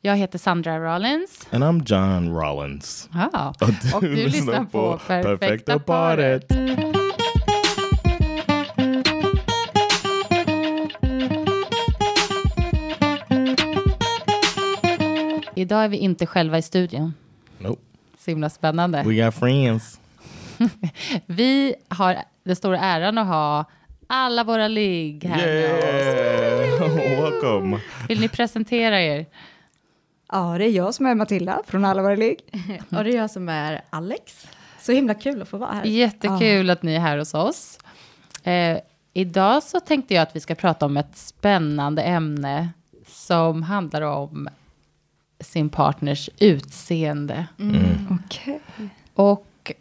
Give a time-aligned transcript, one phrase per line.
[0.00, 1.46] Jag heter Sandra Rollins.
[1.50, 3.08] And I'm John Rollins.
[3.32, 3.52] Ah,
[3.94, 6.52] och du lyssnar på Perfekta paret.
[15.54, 17.14] Idag är vi inte själva i studion.
[17.58, 17.82] Nope.
[18.18, 19.02] Så himla spännande.
[19.06, 20.00] We got friends.
[21.26, 23.64] Vi har den stora äran att ha
[24.06, 25.84] alla våra ligg här med oss.
[25.84, 27.22] Yeah!
[27.22, 27.78] Welcome.
[28.08, 29.26] Vill ni presentera er?
[30.32, 32.38] Ja, det är jag som är Matilda från ligg.
[32.90, 34.48] Och det är jag som är Alex.
[34.80, 35.84] Så himla kul att få vara här.
[35.84, 37.78] Jättekul att ni är här hos oss.
[38.42, 38.78] Eh,
[39.12, 42.68] idag så tänkte jag att vi ska prata om ett spännande ämne
[43.06, 44.48] som handlar om
[45.40, 47.46] sin partners utseende.
[48.10, 48.60] Okej.
[49.14, 49.72] Och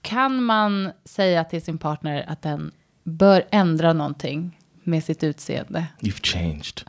[0.00, 5.86] kan man säga till sin partner att den bör ändra någonting med sitt utseende?
[6.00, 6.80] You've changed.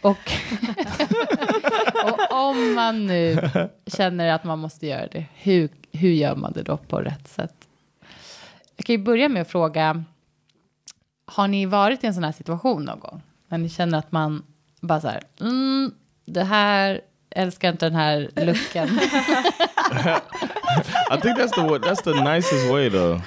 [0.00, 0.18] Och,
[2.04, 3.50] och om man nu
[3.86, 7.54] känner att man måste göra det, hur, hur gör man det då på rätt sätt?
[8.76, 10.04] Jag kan ju börja med att fråga,
[11.26, 13.22] har ni varit i en sån här situation någon gång?
[13.48, 14.42] När ni känner att man
[14.80, 18.88] bara så här, mm, det här, älskar inte den här looken.
[21.10, 23.20] I think that's the that's the nicest way though.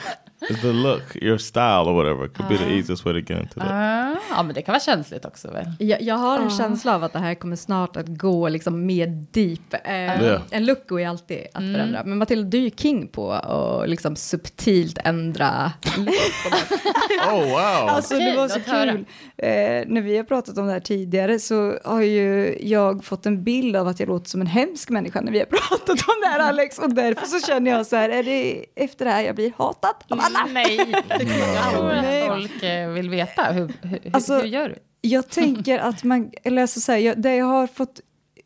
[0.50, 2.28] Is the look, your style or whatever.
[2.28, 3.70] Could be the easiest way to get into that.
[3.72, 5.66] Ah, ja, men det kan vara känsligt också väl?
[5.80, 9.08] Jag, jag har en känsla av att det här kommer snart att gå liksom mer
[9.32, 9.74] deep.
[9.84, 10.40] Eh, Ja.
[10.52, 12.04] En look går ju alltid att förändra.
[12.06, 15.72] Men Matilda, du är ju king på att liksom subtilt ändra.
[17.28, 17.58] Oh wow.
[17.90, 18.92] Alltså Okej, det var så låt höra.
[18.92, 19.06] kul.
[19.38, 19.48] Eh,
[19.88, 23.76] när vi har pratat om det här tidigare så har ju jag fått en bild
[23.76, 26.40] av att jag låter som en hemsk människa när vi har pratat om det här
[26.40, 26.80] Alex.
[26.80, 29.96] Och därför så känner jag så här, är det efter det här jag blir hatad
[30.10, 30.50] av alla?
[30.54, 30.78] Nej,
[31.10, 32.22] Nej.
[32.22, 33.44] att folk eh, vill veta.
[33.44, 34.76] Hur, hur, Alltså- hur gör du?
[35.02, 38.00] Jag tänker att man, eller alltså så här, jag, det jag har fått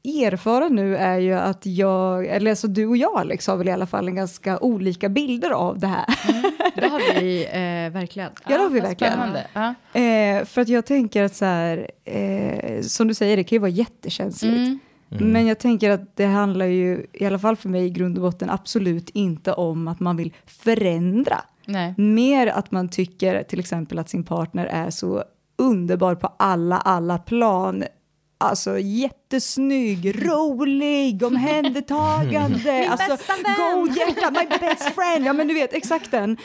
[0.03, 3.72] erfara nu är ju att jag, eller alltså du och jag Alex har väl i
[3.72, 6.06] alla fall en ganska olika bilder av det här.
[6.75, 8.29] Det har vi eh, verkligen.
[8.47, 9.19] Ja, det har vi verkligen.
[9.94, 13.59] Eh, för att jag tänker att så här, eh, som du säger, det kan ju
[13.59, 14.57] vara jättekänsligt.
[14.57, 14.79] Mm.
[15.09, 18.22] Men jag tänker att det handlar ju, i alla fall för mig i grund och
[18.22, 21.38] botten, absolut inte om att man vill förändra.
[21.66, 21.94] Nej.
[21.97, 25.24] Mer att man tycker till exempel att sin partner är så
[25.58, 27.84] underbar på alla, alla plan.
[28.38, 28.80] Alltså
[29.34, 32.88] jättesnygg, rolig, omhändertagande.
[32.90, 35.25] alltså, go hjärta, my best friend.
[35.25, 36.38] Ja men du vet, exakt den.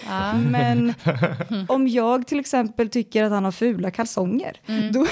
[0.50, 0.94] Men
[1.68, 4.60] om jag till exempel tycker att han har fula kalsonger,
[4.92, 5.06] då,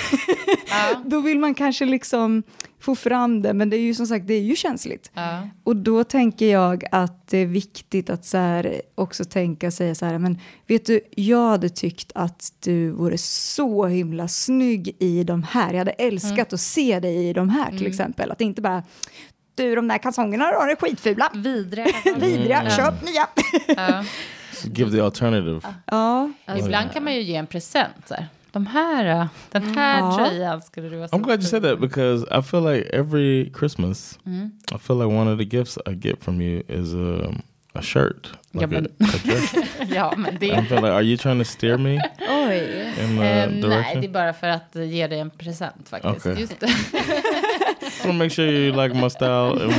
[1.05, 2.43] då vill man kanske liksom
[2.83, 3.55] få fram det.
[3.55, 5.11] Men det är ju som sagt, det är ju känsligt.
[5.15, 5.49] Ja.
[5.65, 10.07] Och då tänker jag att det är viktigt att så här, också tänka säga så
[10.07, 15.43] här, men vet du, jag hade tyckt att du vore så himla snygg i de
[15.43, 15.71] här.
[15.71, 18.31] Jag hade älskat att se dig i de här till exempel.
[18.31, 18.83] Att inte bara,
[19.55, 21.31] du de där kalsongerna då, de är skitfula.
[21.35, 21.87] Vidriga.
[22.17, 23.29] Vidriga, köp nya.
[23.77, 24.05] Ja.
[24.65, 25.61] Give the alternative.
[25.87, 28.09] ja, Ibland kan man ju ge en present.
[28.09, 28.27] Så här.
[28.53, 30.17] De här, äh, den här Ja.
[30.17, 34.19] tröjan skulle du ha I'm glad you said that because I feel like every Christmas,
[34.75, 37.43] I feel like one of the gifts I get from you is um,
[37.75, 39.55] a shirt, like Yeah, a, but- a dress.
[39.95, 42.01] Ja, men det, like, are you trying to steer me
[42.31, 42.59] Oj.
[43.05, 46.27] in the eh, nej, det är bara för att ge dig en present faktiskt.
[46.27, 46.41] Okej.
[46.41, 46.67] Just det.
[46.67, 49.65] I want to make sure you like my style.
[49.65, 49.71] Am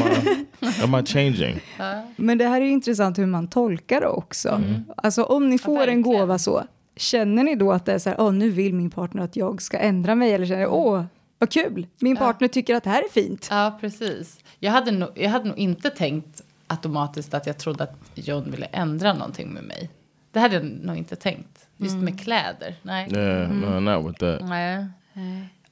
[0.61, 1.59] I, am I changing?
[2.15, 4.61] men det här är ju intressant hur man tolkar det också.
[4.97, 6.63] Alltså om ni får en gåva så,
[6.95, 9.61] känner ni då att det är så här, åh nu vill min partner att jag
[9.61, 10.33] ska ändra mig?
[10.33, 11.03] Eller känner ni, åh
[11.39, 13.47] vad kul, min partner tycker att det här är fint.
[13.51, 14.39] Ja, precis.
[14.59, 16.41] Jag hade, nog, jag hade nog inte tänkt
[16.77, 19.89] automatiskt att jag trodde att John ville ändra någonting med mig.
[20.31, 21.67] Det hade jag nog inte tänkt.
[21.77, 22.75] Just med kläder.
[22.81, 23.13] Nej.
[23.13, 24.49] Yeah, no, not with that.
[24.49, 24.85] Nej.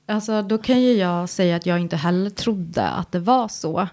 [0.06, 3.88] Alltså, då kan ju jag säga att jag inte heller trodde att det var så.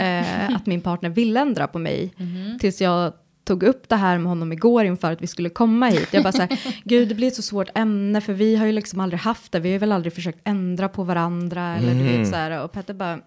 [0.00, 2.14] Eh, att min partner ville ändra på mig.
[2.60, 3.12] Tills jag
[3.44, 6.08] tog upp det här med honom igår inför att vi skulle komma hit.
[6.10, 8.72] Jag bara så här, gud det blir ett så svårt ämne för vi har ju
[8.72, 9.60] liksom aldrig haft det.
[9.60, 11.76] Vi har väl aldrig försökt ändra på varandra.
[11.76, 12.64] Eller du vet så här.
[12.64, 13.18] Och Petter bara,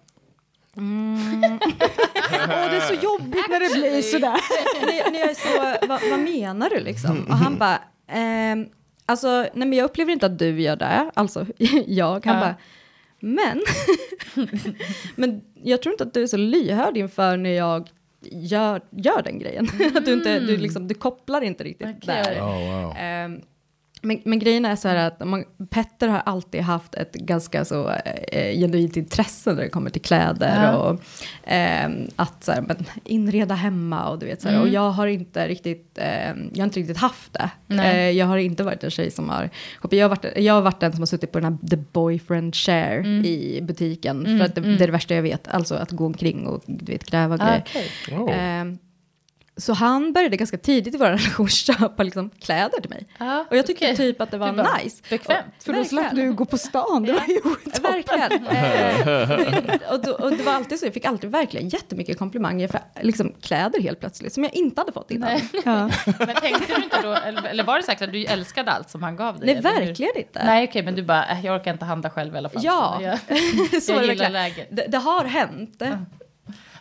[0.76, 0.82] Åh,
[2.70, 4.40] det är så jobbigt när det blir sådär.
[5.12, 7.24] när, jag är så, vad, vad menar du liksom?
[7.28, 7.78] Och han bara,
[8.08, 8.68] ehm,
[9.06, 11.46] alltså, nej men jag upplever inte att du gör det, alltså
[11.86, 12.56] jag, han bara,
[13.20, 13.62] Men,
[15.16, 17.90] men jag tror inte att du är så lyhörd inför när jag
[18.20, 19.68] gör, gör den grejen.
[19.94, 22.22] att du, inte, du, liksom, du kopplar inte riktigt Okej.
[22.24, 22.40] där.
[22.40, 22.96] Oh wow.
[22.96, 23.40] Ehm,
[24.02, 27.88] men, men grejen är så här att man, Petter har alltid haft ett ganska så
[28.32, 30.76] eh, genuint intresse när det kommer till kläder Ja.
[30.76, 31.00] och
[31.44, 35.06] ehm, att så här, men, inreda hemma och du vet så här, och jag har
[35.06, 37.50] inte riktigt, ehm, jag har inte riktigt haft det.
[37.82, 39.50] Eh, jag har inte varit en tjej som har,
[39.90, 42.54] jag har varit, jag har varit den som har suttit på den här the boyfriend
[42.54, 46.06] share i butiken, för att det, det är det värsta jag vet, alltså att gå
[46.06, 47.62] omkring och du vet gräva Ah, grejer.
[47.66, 48.18] okej.
[48.18, 48.74] Oh.
[49.60, 53.06] Så han började ganska tidigt i vår relation köpa liksom kläder till mig.
[53.18, 53.96] Ja, Och jag tyckte okej.
[53.96, 55.02] typ att det var bara, nice.
[55.10, 55.54] bekvämt.
[55.64, 57.02] För då slapp du gå på stan.
[57.02, 57.82] Det var ju toppen.
[57.82, 58.46] Verkligen.
[58.50, 62.80] Eh, och, då, och det var alltid så, jag fick alltid verkligen jättemycket komplimanger för
[63.00, 65.30] liksom, kläder helt plötsligt, som jag inte hade fått innan.
[65.30, 65.62] Nej.
[65.64, 65.90] Ja.
[66.18, 69.16] Men tänkte du inte då, eller, var det säkert att du älskade allt som han
[69.16, 69.46] gav dig?
[69.46, 70.44] Nej, eller verkligen inte.
[70.44, 72.62] Nej, okej, men du bara, äh, jag orkar inte handla själv i alla fall.
[72.64, 72.96] Ja.
[72.98, 74.66] Så jag, så jag är det.
[74.70, 75.82] Det, det har hänt.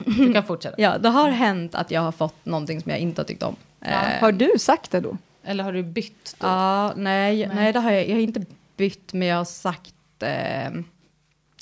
[0.06, 0.81] Du kan fortsätta.
[0.81, 3.56] Ja, det har hänt att jag har fått någonting som jag inte har tyckt om.
[3.81, 5.18] Eh, Har du sagt det då?
[5.44, 6.48] Eller har du bytt då?
[6.48, 7.74] Ja, nej, nej.
[7.74, 8.45] det har jag, jag har inte
[8.77, 9.94] bytt, men jag har sagt...
[10.19, 10.71] Eh,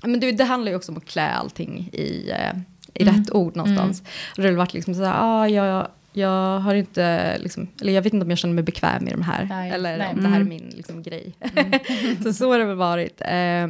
[0.03, 2.57] men det, det handlar ju också om att klä allting i, eh,
[2.93, 4.01] i rätt ord någonstans.
[4.37, 8.01] Och det har varit liksom så här, ah, jag, jag har inte, liksom, eller jag
[8.01, 9.45] vet inte om jag känner mig bekväm i de här.
[9.45, 10.13] Nej, eller nej.
[10.13, 11.33] om det här är min liksom, grej.
[12.23, 13.21] så så har det väl varit.
[13.21, 13.67] Eh,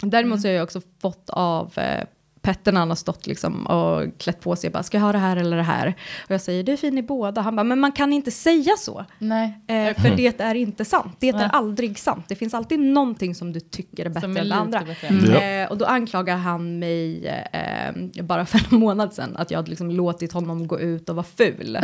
[0.00, 2.04] däremot så har jag också fått av eh,
[2.44, 5.36] Petter han har stått liksom och klätt på sig, bara, ska jag ha det här
[5.36, 5.94] eller det här?
[6.24, 7.40] Och jag säger, du är fin i båda.
[7.40, 9.04] Han bara, men man kan inte säga så.
[9.18, 9.60] Nej.
[9.66, 11.16] Eh, för det är inte sant.
[11.20, 11.44] Det Nej.
[11.44, 12.24] är aldrig sant.
[12.28, 14.80] Det finns alltid någonting som du tycker är bättre är än det andra.
[14.80, 15.06] bättre.
[15.06, 15.62] Mm.
[15.64, 19.70] Eh, och då anklagar han mig, eh, bara för en månad sedan, att jag hade
[19.70, 21.72] liksom låtit honom gå ut och vara ful.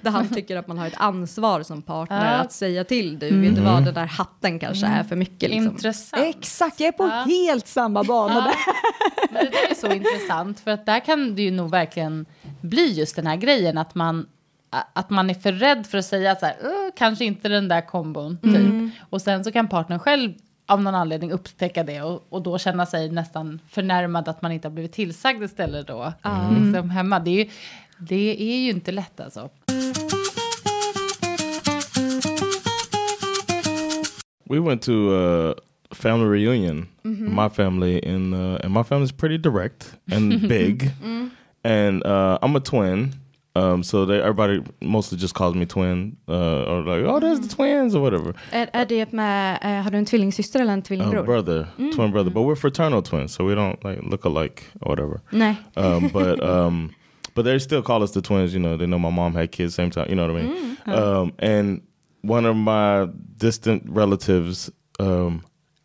[0.00, 2.38] Där han tycker att man har ett ansvar som partner Ja.
[2.38, 3.18] att säga till.
[3.18, 5.50] Du, vet du vad, den där hatten kanske är för mycket.
[5.50, 5.70] Liksom.
[5.72, 6.22] Intressant.
[6.22, 7.24] Exakt, jag är på Ja.
[7.28, 8.54] helt samma bana där.
[9.30, 12.26] Men det där är så intressant, för att där kan det ju nog verkligen
[12.60, 14.26] bli just den här grejen att man,
[14.92, 17.80] att man är för rädd för att säga så här, "Åh, kanske inte den där
[17.86, 18.92] kombon, typ.
[19.10, 20.32] Och sen så kan partnern själv
[20.66, 24.68] av någon anledning upptäcka det och, och då känna sig nästan förnärmad att man inte
[24.68, 26.12] har blivit tillsagd istället då,
[26.64, 27.18] liksom hemma.
[27.18, 27.50] Det är, ju,
[27.98, 29.50] det är ju inte lätt alltså.
[34.44, 35.54] we went to a
[35.94, 36.88] family reunion.
[37.04, 40.90] My family in uh, and my family's pretty direct and big,
[41.64, 43.14] and uh, I'm a twin.
[43.54, 47.48] Um, so they everybody mostly just calls me twin, uh, or like, oh, there's the
[47.54, 48.32] twins or whatever.
[48.52, 51.22] Är, är det med, eh, har du en tvillingsyster eller en Uh, tvillingbror?
[51.24, 55.20] brother, twin brother, but we're fraternal twins, so we don't like look alike or whatever.
[55.30, 55.56] Nej.
[55.76, 56.90] Um, but um,
[57.34, 58.54] but they still call us the twins.
[58.54, 60.06] You know, they know my mom had kids same time.
[60.08, 60.76] You know what I mean?
[60.86, 61.80] Um, and
[62.22, 63.06] one of my
[63.36, 65.42] distant relatives um,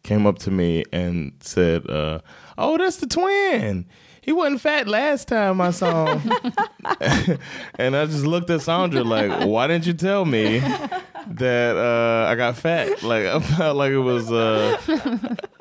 [0.07, 2.19] came up to me and said, uh,
[2.57, 3.85] "Oh, that's the twin.
[4.21, 6.31] He wasn't fat last time I saw him."
[7.77, 10.59] and I just looked at Sandra like, "Why didn't you tell me?"
[11.29, 14.77] That uh, I got fat, like I felt like it was uh,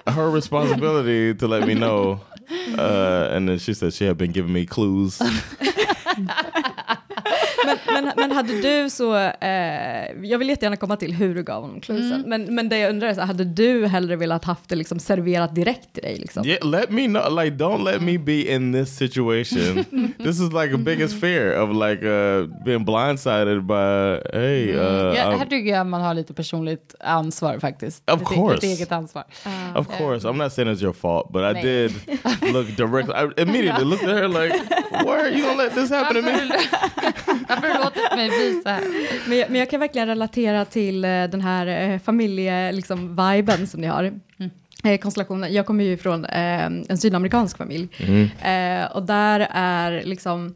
[0.06, 2.20] her responsibility to let me know.
[2.78, 5.20] Uh, and then she said she had been giving me clues.
[7.66, 11.62] men, men, men hade du så, eh, jag vill jättegärna komma till hur du gav
[11.62, 14.76] honom cluesen, men, men det jag undrar är, så, hade du hellre velat haft det
[14.76, 16.16] liksom serverat direkt till dig?
[16.16, 16.46] Liksom?
[16.46, 17.38] Yeah, let me know.
[17.44, 19.84] Like, don't let me be in this situation.
[20.18, 24.76] this is like a biggest fear of like uh, being blindsided by, hey, uh,
[25.16, 28.10] Ja, I'm- här tycker jag man har lite personligt ansvar faktiskt.
[28.10, 28.56] Of course.
[28.56, 29.24] Ett eget ansvar.
[29.74, 31.62] of course, I'm not saying it's your fault, but I Nej.
[31.62, 31.92] did
[32.52, 33.14] look directly.
[33.14, 34.54] I immediately looked at her like,
[35.04, 36.32] "Why are you gonna let this happen to me?"
[37.48, 38.82] Varför har du låtit mig bli så här?
[39.28, 43.66] Men, jag, men jag kan verkligen relatera till eh, den här eh, familje-viben liksom, viben
[43.66, 44.12] som ni har.
[44.84, 45.52] Eh, konstellationen.
[45.52, 47.88] Jag kommer ju från eh, en sydamerikansk familj.
[48.42, 50.54] Eh, och där är liksom,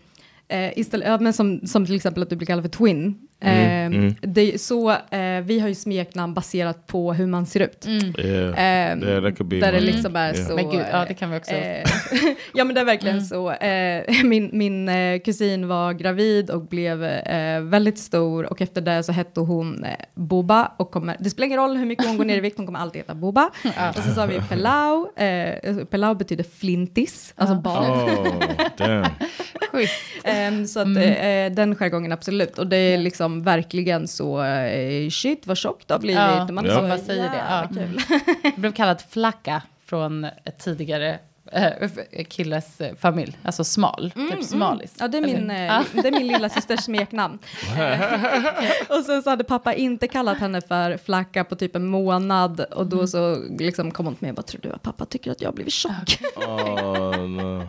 [0.49, 3.27] eh, istället, ja, men som, som till exempel att du blir kallad för twin.
[3.41, 7.87] Eh, Det är så, eh, vi har ju smeknamn baserat på hur man ser ut.
[8.19, 9.57] Yeah, Ehm, yeah, could be.
[9.61, 9.87] där det one.
[9.87, 10.49] liksom är Yeah.
[10.49, 10.55] så...
[10.55, 11.53] Men gud, ja, det kan vi också.
[11.53, 11.85] Eh,
[12.55, 13.51] ja men det är verkligen så.
[13.51, 19.03] Eh, min min eh, kusin var gravid och blev eh, väldigt stor och efter det
[19.03, 22.25] så hette hon eh, Boba och kommer, det spelar ingen roll hur mycket hon går
[22.25, 23.51] ner i vikt, hon kommer alltid heta Boba.
[23.97, 27.91] Och så sa vi Pelau, eh, Pelau betyder flintis, alltså barn.
[27.91, 29.87] Oh.
[30.25, 32.59] Ehm, så att eh, den jargongen absolut.
[32.59, 36.19] Och det är liksom verkligen så, eh, shit vad tjockt det har blivit.
[36.19, 36.81] Ja, Man Ja.
[36.83, 37.43] bara säger det.
[37.49, 37.69] Ja.
[37.75, 38.01] kul.
[38.43, 41.19] Jag blev kallad flacka från ett tidigare
[41.53, 44.95] eh, killes eh, familj, alltså smal, typ smalis.
[44.99, 45.85] Ja, det är, min, Ja.
[45.93, 47.39] det är min lilla systers smeknamn.
[48.89, 52.87] Och sen så hade pappa inte kallat henne för flacka på typ en månad och
[52.87, 55.41] då så liksom kom hon till mig och bara, tror du att pappa tycker att
[55.41, 56.19] jag har blivit tjock?
[56.37, 57.69] Oh no.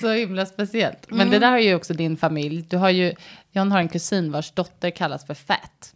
[0.00, 1.06] Så himla speciellt.
[1.10, 2.62] Men det där har ju också din familj.
[2.68, 3.12] Du har ju,
[3.52, 5.92] John har en kusin vars dotter kallas för Fat.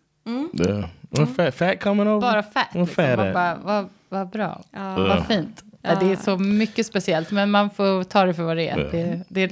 [0.61, 0.85] Yeah.
[1.11, 2.21] When fat, fat coming over?
[2.21, 2.67] Bara Fat.
[2.75, 2.87] Liksom.
[2.87, 4.63] fat bara, vad, vad bra.
[4.71, 4.95] Ja.
[4.97, 5.63] Vad fint.
[5.87, 8.77] Ja, det är så mycket speciellt, men man får ta det för vad det är.
[8.77, 9.51] Det, det är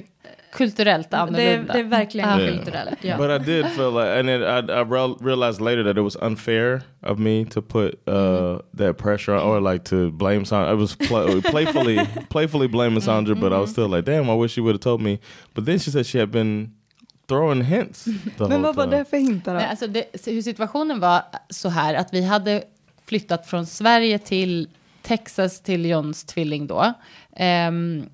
[0.53, 1.73] kulturellt Det, annorlunda.
[1.73, 2.49] det är verkligen Ja.
[2.53, 2.99] kulturellt.
[3.05, 3.17] Ja.
[3.19, 6.17] But I did feel like, and then I, I real- realized later that it was
[6.17, 10.71] unfair of me to put uh, that pressure on, or like to blame Sandra.
[10.73, 14.53] I was pla- playfully, playfully blaming Sandra, but I was still like, damn, I wish
[14.55, 15.19] she would have told me.
[15.55, 16.71] But then she said she had been
[17.29, 18.05] throwing hints.
[18.39, 19.55] The Men vad var det för hintar?
[19.55, 22.63] Nej, alltså det, så hur situationen var så här att vi hade
[23.07, 24.69] flyttat från Sverige till
[25.05, 26.93] Texas till Johns tvilling då.
[27.37, 28.07] Ehm,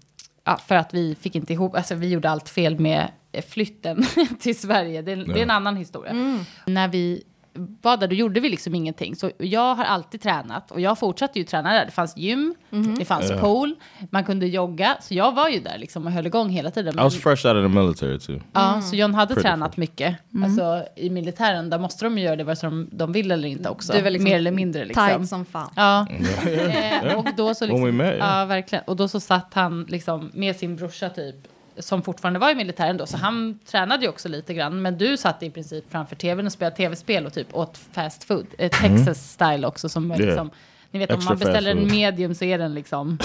[0.44, 3.10] ja, för att vi fick inte ihop, alltså vi gjorde allt fel med
[3.48, 4.04] flytten
[4.40, 5.02] till Sverige.
[5.02, 6.44] Det, det är en annan historia.
[6.66, 7.22] När vi
[7.54, 9.16] var där, då gjorde vi liksom ingenting.
[9.16, 11.84] Så jag har alltid tränat och jag fortsatte ju träna där.
[11.84, 12.54] Det fanns gym,
[12.98, 13.74] det fanns pool,
[14.10, 14.96] man kunde jogga.
[15.00, 16.94] Så jag var ju där liksom och höll igång hela tiden.
[16.94, 18.40] I was fresh out of the military too.
[18.52, 20.16] Ja, så John hade Pretty tränat mycket.
[20.44, 23.48] Alltså i militären, där måste de ju göra det vare sig de, de vill eller
[23.48, 23.92] inte också.
[23.92, 25.08] Är väl liksom Mer eller mindre liksom.
[25.08, 25.70] Tight som fan.
[25.76, 26.06] Ja.
[26.50, 28.40] Eh, och då så liksom, met, yeah.
[28.40, 28.84] ja, verkligen.
[28.86, 31.36] Och då så satt han liksom med sin brorsa typ,
[31.80, 34.82] som fortfarande var i militären då, så han tränade ju också lite grann.
[34.82, 38.46] Men du satt i princip framför tvn och spelade tv-spel och typ åt fast food.
[38.58, 40.20] Eh, Texas style också som Yeah.
[40.26, 40.50] liksom,
[40.90, 43.18] ni vet om Extra man beställer en medium så är den liksom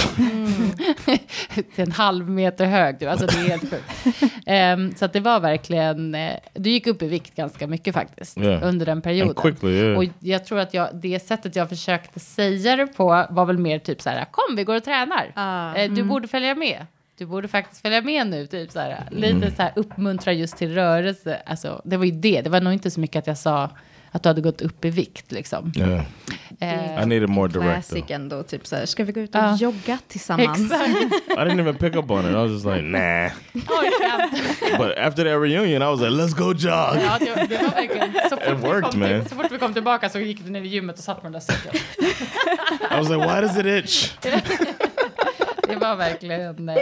[1.75, 2.99] en halv meter hög.
[2.99, 3.05] Du.
[3.05, 4.23] Alltså det är helt sjukt.
[4.45, 8.37] Ehm, så att det var verkligen, eh, du gick upp i vikt ganska mycket faktiskt
[8.37, 8.67] Yeah.
[8.67, 9.35] under den perioden.
[9.35, 9.97] Quickly, yeah.
[9.97, 13.79] Och jag tror att jag, det sättet jag försökte säga det på var väl mer
[13.79, 15.31] typ så här, kom vi går och tränar.
[15.35, 15.75] Ah.
[15.75, 16.85] Eh, du borde följa med.
[17.17, 19.07] Du borde faktiskt följa med nu, typ så här.
[19.11, 21.41] Lite så här uppmuntra just till rörelse.
[21.45, 23.69] Alltså, det var ju det, det var nog inte så mycket att jag sa
[24.11, 25.71] att du hade gått upp i vikt liksom.
[25.77, 26.01] Yeah.
[26.59, 27.87] Eh, I needed more direct.
[27.89, 29.55] Classic ändå, typ så här, ska vi gå ut och Ja.
[29.59, 30.71] jogga tillsammans?
[30.71, 30.89] Exakt.
[31.29, 32.31] I didn't even pick up on it.
[32.31, 33.29] I was just like, nah.
[34.77, 36.97] But after that reunion, I was like, let's go jog.
[37.03, 38.13] Ja, det, det var verkligen...
[38.29, 39.25] Så fort, It vi worked, kom man.
[39.29, 41.31] så fort vi kom tillbaka så gick du ner i gymmet och satt på den
[41.31, 41.75] där cykeln.
[42.91, 44.11] I was like, why does it itch?
[45.67, 46.69] Det var verkligen...
[46.69, 46.77] eh,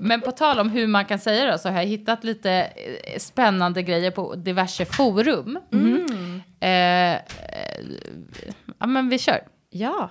[0.00, 3.18] Men på tal om hur man kan säga det så har jag hittat lite eh,
[3.18, 5.58] spännande grejer på diverse forum.
[6.60, 6.70] Eh,
[7.12, 7.18] eh,
[8.78, 9.40] ja, men vi kör.
[9.70, 10.10] Ja.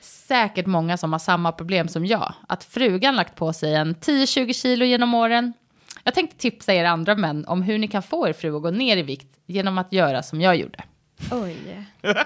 [0.00, 2.34] Säkert många som har samma problem som jag.
[2.48, 5.52] Att frugan lagt på sig en 10-20 kilo genom åren.
[6.04, 8.70] Jag tänkte tipsa er andra män om hur ni kan få er fru att gå
[8.70, 10.84] ner i vikt genom att göra som jag gjorde.
[11.32, 11.56] Oj.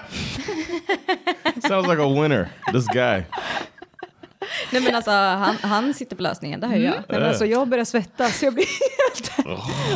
[1.67, 3.23] Sounds like a winner, this guy.
[4.71, 6.91] Nej men alltså han, han sitter på lösningen, det hör jag.
[6.91, 9.47] Nej, men alltså, jag börjar svettas, jag blir helt...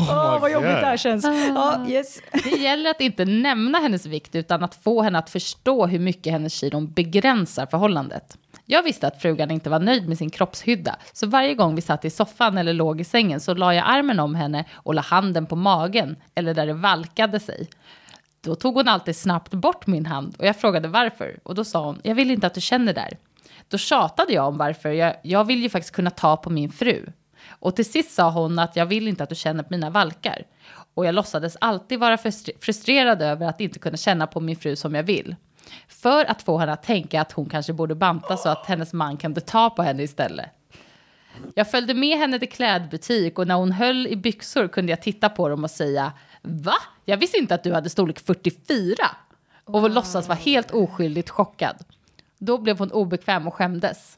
[0.10, 1.26] Åh, vad jobbigt det här känns.
[1.26, 2.22] Ja, yes.
[2.32, 6.34] Det gäller att inte nämna hennes vikt utan att få henne att förstå hur mycket
[6.34, 8.38] hennes kilon begränsar förhållandet.
[8.66, 12.06] Jag visste att frugan inte var nöjd med sin kroppshydda, så varje gång vi satt
[12.06, 15.46] i soffan eller låg i sängen så la jag armen om henne och la handen
[15.46, 17.70] på magen eller där det valkade sig.
[18.42, 21.86] Då tog hon alltid snabbt bort min hand och jag frågade varför och då sa
[21.86, 23.18] hon, jag vill inte att du känner där.
[23.70, 27.06] Då tjatade jag om varför, jag, jag vill ju faktiskt kunna ta på min fru.
[27.50, 30.44] Och till sist sa hon att jag vill inte att du känner på mina valkar.
[30.94, 32.18] Och jag låtsades alltid vara
[32.62, 35.36] frustrerad över att inte kunna känna på min fru som jag vill.
[35.88, 39.18] För att få henne att tänka att hon kanske borde banta så att hennes man
[39.18, 40.46] kunde ta på henne istället.
[41.56, 45.30] Jag följde med henne till klädbutik och när hon höll i byxor kunde jag titta
[45.30, 46.76] på dem och säga Va?
[47.06, 48.96] Jag visste inte att du hade storlek 44.
[49.66, 51.76] Och låtsas vara helt oskyldigt chockad.
[52.38, 54.18] Då blev hon obekväm och skämdes.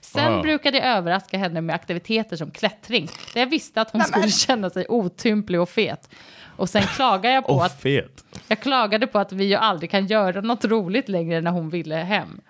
[0.00, 0.42] Sen Wow.
[0.42, 3.08] brukade jag överraska henne med aktiviteter som klättring.
[3.34, 6.10] Där jag visste att hon skulle känna sig otymplig och fet.
[6.56, 8.24] Och sen klagade jag på Oh, att fit.
[8.48, 11.94] jag klagade på att vi ju aldrig kan göra något roligt längre när hon ville
[11.96, 12.40] hem.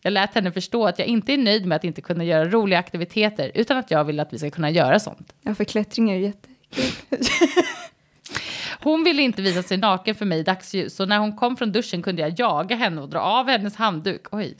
[0.00, 2.78] Jag lät henne förstå att jag inte är nöjd med att inte kunna göra roliga
[2.78, 5.32] aktiviteter utan att jag vill att vi ska kunna göra sånt.
[5.42, 6.92] Ja, för klättring är ju jättekul.
[8.80, 11.72] Hon ville inte visa sig naken för mig i dagsljus så när hon kom från
[11.72, 14.56] duschen kunde jag jaga henne och dra av hennes handduk oj,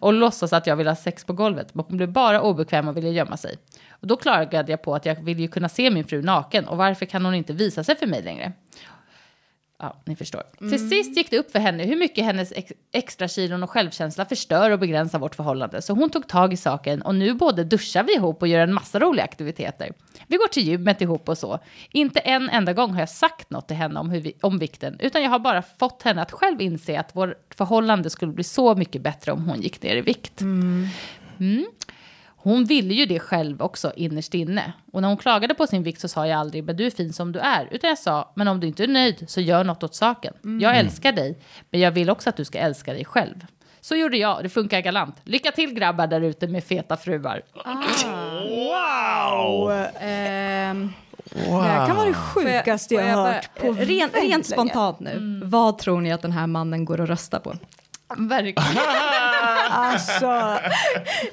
[0.00, 1.74] och låtsas att jag ville ha sex på golvet.
[1.74, 3.56] Men hon blev bara obekväm och ville gömma sig.
[3.90, 6.76] Och då klagade jag på att jag vill ju kunna se min fru naken och
[6.76, 8.52] varför kan hon inte visa sig för mig längre?
[9.78, 10.42] Ja, ni förstår.
[10.58, 14.24] Till sist gick det upp för henne hur mycket hennes ex extra kilon och självkänsla
[14.24, 15.82] förstör och begränsar vårt förhållande.
[15.82, 18.74] Så hon tog tag i saken och nu både duschar vi ihop och gör en
[18.74, 19.92] massa roliga aktiviteter.
[20.26, 21.58] Vi går till gymmet ihop och så.
[21.92, 24.96] Inte en enda gång har jag sagt något till henne om, hur vi, om vikten,
[25.00, 28.74] utan jag har bara fått henne att själv inse att vårt förhållande skulle bli så
[28.74, 30.40] mycket bättre om hon gick ner i vikt.
[30.40, 30.88] Mm.
[32.44, 34.72] Hon ville ju det själv också innerst inne.
[34.92, 37.12] Och när hon klagade på sin vikt så sa jag aldrig, men du är fin
[37.12, 37.68] som du är.
[37.70, 40.34] Utan jag sa, men om du inte är nöjd så gör något åt saken.
[40.60, 41.38] Jag älskar dig,
[41.70, 43.34] men jag vill också att du ska älska dig själv.
[43.80, 45.16] Så gjorde jag, det funkar galant.
[45.24, 47.42] Lycka till grabbar där ute med feta fruar.
[48.48, 49.70] Wow!
[50.00, 50.92] Ehm,
[51.24, 54.42] Det här kan vara det sjukaste jag har bara- hört på eh, Rent länge.
[54.44, 57.54] spontant nu, vad tror ni att den här mannen går och röstar på?
[58.16, 58.62] Verkligen.
[59.70, 60.26] Alltså,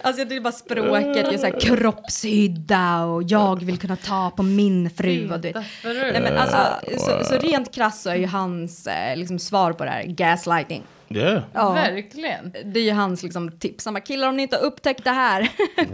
[0.02, 4.32] Alltså jag tycker bara språket, jag är så här kroppshydda och jag vill kunna ta
[4.36, 5.32] på min fru.
[5.32, 5.66] Och det.
[5.84, 6.58] Nej, men alltså,
[6.98, 10.84] så, så rent krasst så är ju hans eh, liksom, svar på det här gaslighting.
[11.16, 11.42] Yeah.
[11.54, 11.72] ja.
[11.74, 12.56] Verkligen.
[12.66, 13.86] Det är ju hans liksom, tips.
[13.86, 15.50] Han bara, killar om ni inte har upptäckt det här,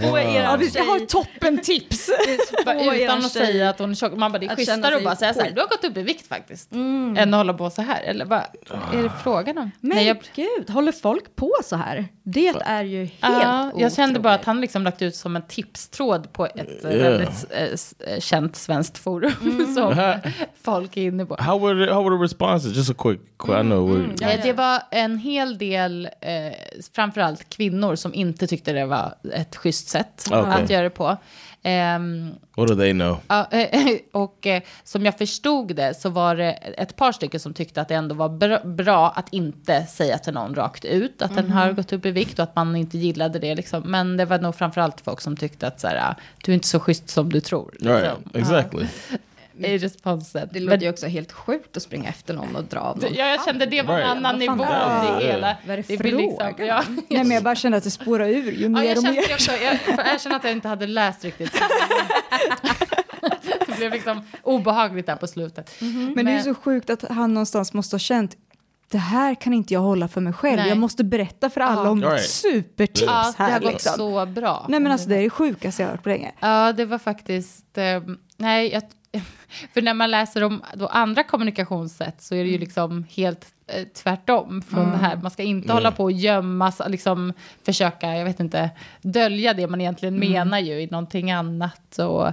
[0.09, 2.09] få er ja, vi ska ha toppen tips.
[2.93, 4.13] Utan att säga att hon är tjock.
[4.15, 5.97] Man bara, det är att schysstare att bara säga så här, du har gått upp
[5.97, 6.71] i vikt faktiskt.
[6.71, 8.01] Än att hålla på så här.
[8.03, 8.39] Eller vad
[8.93, 9.71] är det frågan om?
[9.79, 12.05] Men Nej, jag, gud, håller folk på så här?
[12.29, 15.41] Det är ju helt ja, jag kände bara att han liksom lagt ut som en
[15.41, 17.11] tipstråd på ett eh, Yeah.
[17.11, 17.45] väldigt
[18.07, 20.13] eh, känt svenskt forum som
[20.63, 21.35] folk är inne på.
[21.39, 22.75] How were the, how were the responses?
[22.77, 23.89] Just a quick, quick I know.
[23.97, 26.31] we're- Eh, Det var en hel del, eh,
[26.95, 30.63] framförallt kvinnor, som inte tyckte det var ett schysst sätt Okej.
[30.63, 31.17] att göra det på.
[31.63, 33.17] Ehm, What do they know?
[33.27, 37.53] Ja, eh, och eh, som jag förstod det så var det ett par stycken som
[37.53, 41.35] tyckte att det ändå var bra, bra att inte säga till någon rakt ut att
[41.35, 43.55] den har gått upp i vikt och att man inte gillade det.
[43.55, 43.83] Liksom.
[43.85, 46.79] Men det var nog framförallt folk som tyckte att så här, du är inte så
[46.79, 47.75] schysst som du tror.
[47.79, 48.41] Right, Liksom.
[48.41, 48.85] exactly.
[49.65, 50.49] I responset.
[50.53, 53.13] Det Men- låter ju också helt sjukt att springa efter någon och dra av någon.
[53.13, 55.25] Ja, jag kände det var en annan nivå det det?
[55.27, 55.57] hela.
[55.67, 58.51] Vad är det liksom- frågan ja, Nej, men jag bara kände att det spårar ur
[58.51, 59.27] ju Ja, mer jag och kände mer.
[59.27, 59.51] det också.
[59.51, 61.61] Jag erkänna att jag inte hade läst riktigt.
[63.67, 65.71] det blev liksom obehagligt där på slutet.
[66.15, 68.35] Men det är ju så sjukt att han någonstans måste ha känt
[68.91, 70.59] det här kan inte jag hålla för mig själv.
[70.59, 70.69] Nej.
[70.69, 71.89] Jag måste berätta för alla Ja.
[71.89, 72.29] om Right.
[72.29, 73.93] supertips Ja, det har här gått liksom.
[73.95, 74.65] så bra.
[74.69, 76.31] Nej men alltså det är det sjukaste jag har hört på länge.
[76.39, 77.77] Ja, det var faktiskt...
[77.77, 77.83] Eh,
[78.37, 78.83] nej, jag,
[79.73, 83.87] för när man läser om då andra kommunikationssätt så är det ju liksom helt eh,
[83.87, 85.15] tvärtom från det här.
[85.15, 87.33] Man ska inte hålla på och gömma, liksom
[87.65, 88.69] försöka, jag vet inte,
[89.01, 91.99] dölja det man egentligen menar ju i någonting annat.
[91.99, 92.27] Och,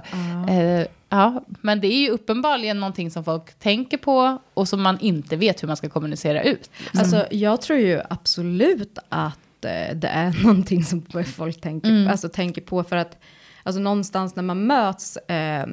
[0.49, 4.99] eh, ja, men det är ju uppenbarligen någonting som folk tänker på och som man
[4.99, 6.69] inte vet hur man ska kommunicera ut.
[6.93, 12.61] Alltså, jag tror ju absolut att eh, det är någonting som folk tänker, alltså, tänker
[12.61, 12.83] på.
[12.83, 13.17] För att
[13.65, 15.65] alltså, någonstans när man möts, eh,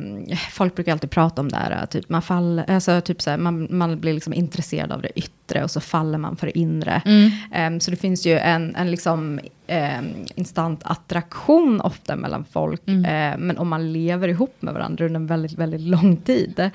[0.51, 3.69] folk brukar alltid prata om det här, typ, man, fall, alltså, typ så här, man,
[3.71, 7.03] man blir liksom intresserad av det yttre och så faller man för det inre.
[7.53, 10.01] Eh, så det finns ju en, en liksom, eh,
[10.35, 12.89] instant attraktion ofta mellan folk.
[12.89, 16.71] Eh, men om man lever ihop med varandra under en väldigt, väldigt lång tid.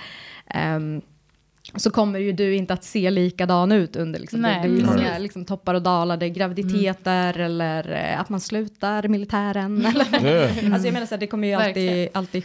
[1.75, 4.71] Så kommer ju du inte att se likadan ut under liksom, det, Nej, det är
[4.71, 4.95] ju precis.
[4.95, 9.85] många liksom, toppar och dalar, det är graviditeter eller eh, att man slutar militären.
[9.85, 10.49] Eller, Yeah.
[10.73, 12.43] alltså jag menar så här, det kommer ju alltid, alltid,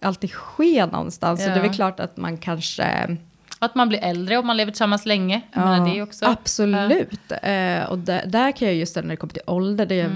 [0.00, 1.40] alltid ske någonstans.
[1.42, 1.54] Så Ja.
[1.54, 3.16] det är väl klart att man kanske,
[3.58, 5.40] Att man blir äldre och man lever tillsammans länge.
[5.52, 7.32] Jag menar, det är också, absolut.
[7.42, 10.10] Eh, och där, där kan jag just när det kommer till ålder, det är,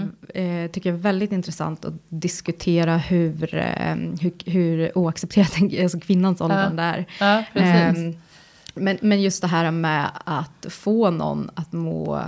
[0.65, 6.41] eh, tycker jag är väldigt intressant att diskutera hur, eh, hur, hur oaccepterat alltså kvinnans
[6.41, 7.07] åldrande är.
[7.21, 7.99] Ja, precis.
[8.05, 8.17] Ehm,
[8.75, 12.23] men, men just det här med att få någon att må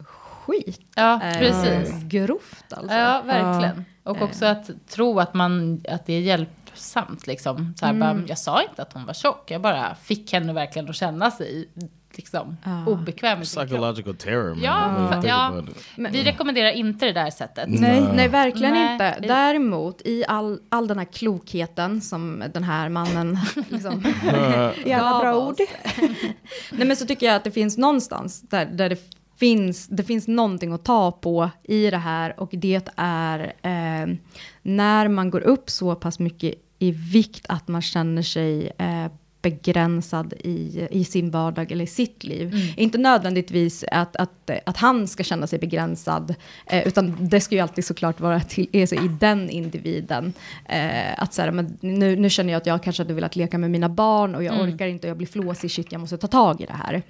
[0.00, 0.80] skit.
[0.94, 2.02] Ja, är precis.
[2.02, 2.96] Grovt alltså.
[2.96, 3.84] Ja, verkligen.
[4.02, 7.26] Och också att tro att, man, att det är hjälpsamt.
[7.26, 7.74] Liksom.
[7.76, 10.88] Så här, bara, jag sa inte att hon var tjock, jag bara fick henne verkligen
[10.88, 11.68] att känna sig
[12.16, 13.68] liksom, obekväm sin kropp.
[13.68, 14.62] Psychological terror, man.
[14.62, 15.62] Ja, ja.
[15.96, 17.64] Vi rekommenderar inte det där sättet.
[17.68, 18.92] Nej, nej, verkligen Nej.
[18.92, 19.16] inte.
[19.20, 24.04] Däremot, i all, all den här klokheten som den här mannen liksom
[24.84, 25.56] I alla bra ord.
[26.72, 28.98] Nej, men så tycker jag att det finns någonstans där, där det
[29.36, 34.16] finns, det finns någonting att ta på i det här och det är eh,
[34.62, 39.06] när man går upp så pass mycket i vikt att man känner sig eh,
[39.42, 42.74] begränsad i, i sin vardag eller i sitt liv.
[42.76, 46.34] Inte nödvändigtvis att, att, att han ska känna sig begränsad,
[46.66, 50.32] eh, utan det ska ju alltid såklart vara till, alltså i den individen.
[50.68, 53.58] Eh, att så här, men nu, nu känner jag att jag kanske hade velat leka
[53.58, 56.26] med mina barn och jag orkar inte och jag blir flåsig, shit jag måste ta
[56.26, 57.02] tag i det här.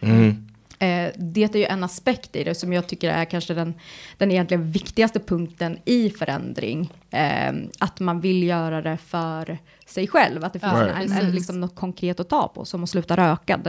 [0.83, 3.75] Eh, det är ju en aspekt i det som jag tycker är kanske den,
[4.19, 6.93] den egentligen viktigaste punkten i förändring.
[7.11, 9.59] Eh, att man vill göra det för
[9.91, 10.45] sig själv.
[10.45, 12.65] Att det finns Ja, en, en, liksom något konkret att ta på.
[12.65, 13.61] Som att sluta röka.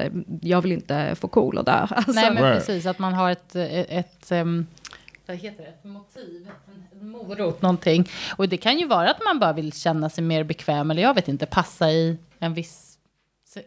[0.41, 1.71] Jag vill inte få cool och dö.
[1.89, 2.85] Alltså, Nej, men precis.
[2.85, 4.67] Att man har ett, ett, ett ehm,
[5.31, 5.69] vad heter det?
[5.69, 6.49] Ett motiv,
[7.01, 8.09] en, morot, någonting.
[8.35, 11.13] Och det kan ju vara att man bara vill känna sig mer bekväm, eller jag
[11.13, 12.80] vet inte, passa i en viss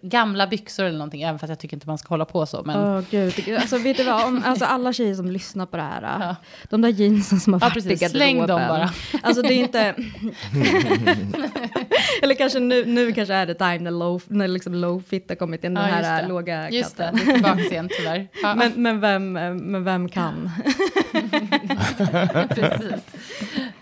[0.03, 2.63] Gamla byxor eller någonting, även fast jag tycker inte man ska hålla på så.
[2.63, 2.77] Men...
[2.77, 6.37] Åh gud, alltså vet du vad, om, alltså alla tjejer som lyssnar på det här,
[6.71, 8.03] de där jeansen som har Ja, varit precis.
[8.03, 8.69] i Släng dem garderoben.
[8.69, 8.91] bara.
[9.23, 9.95] Alltså det är inte...
[12.23, 15.37] Eller kanske nu, nu kanske är det time när low, när liksom low fit har
[15.37, 17.21] kommit in, den Ja, just här låga Just det, katten.
[17.27, 18.29] det är tillbaka igen tyvärr.
[18.43, 20.51] Ja, Men, men, vem, men vem kan?
[22.49, 23.05] precis.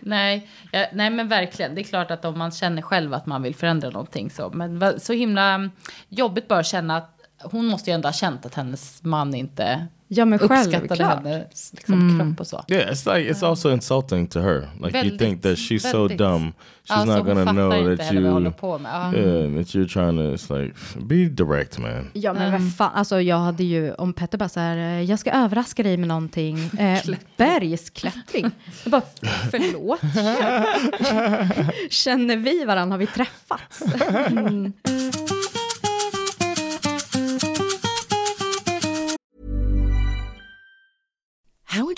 [0.01, 1.75] Nej, ja, nej, men verkligen.
[1.75, 4.51] Det är klart att om man känner själv att man vill förändra någonting så.
[4.51, 5.71] Men så himla
[6.09, 9.87] jobbigt bara att känna att hon måste ju ändå ha känt att hennes man inte
[10.15, 12.65] Ja men uppskattade hennes liksom, kropp och så.
[12.69, 14.61] Yeah, it's like it's also insulting to her.
[14.61, 16.19] Like you Väldigt, think that she's so väldigt.
[16.19, 16.53] dumb, she's
[16.89, 18.93] Alltså, not hon gonna fattar know inte that heller vad jag håller you, på med.
[18.93, 19.15] Ja.
[19.15, 20.23] yeah, that you're trying to.
[20.23, 22.11] It's like be direct, man.
[22.13, 25.19] Ja men vad fan, alltså jag hade ju, om Petter bara så här, eh, jag
[25.19, 27.01] ska överraska dig med någonting, eh,
[27.37, 28.51] bergsklättring.
[28.85, 29.03] Jag bara,
[29.51, 30.01] förlåt?
[31.91, 33.83] Känner vi varandra, har vi träffats?
[34.33, 34.73] Mm.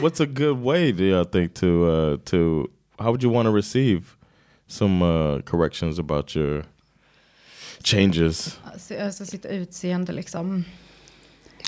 [0.00, 3.52] What's a good way do y'all think to uh, to how would you want to
[3.52, 4.16] receive
[4.68, 6.64] some uh, corrections about your
[7.82, 8.58] changes?
[8.64, 10.64] Alltså, alltså sitt utseende liksom.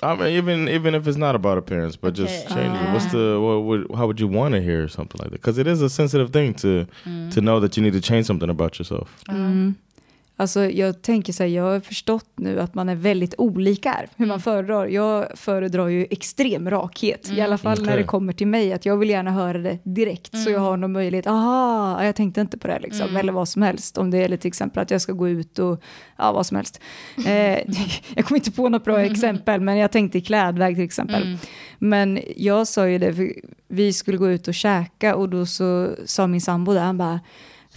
[0.03, 2.55] I mean, even even if it's not about appearance, but just Okay.
[2.55, 2.83] changes.
[2.93, 5.41] What's the what would how would you want to hear something like that?
[5.41, 6.87] Because it is a sensitive thing to
[7.31, 9.09] to know that you need to change something about yourself.
[10.41, 14.09] Alltså jag tänker så här, jag har förstått nu att man är väldigt olika här,
[14.17, 14.87] hur man föredrar.
[14.87, 17.97] Jag föredrar ju extrem rakhet, i alla fall när Okej.
[17.97, 20.93] det kommer till mig, att jag vill gärna höra det direkt, så jag har någon
[20.93, 24.37] möjlighet, aha, jag tänkte inte på det liksom, eller vad som helst, om det är
[24.37, 25.83] till exempel att jag ska gå ut och,
[26.17, 26.81] ja vad som helst.
[27.27, 27.33] Eh,
[28.15, 31.39] jag kommer inte på något bra exempel, men jag tänkte i klädväg till exempel.
[31.79, 33.33] Men jag sa ju det,
[33.69, 37.21] vi skulle gå ut och käka och då så sa min sambo där, han bara,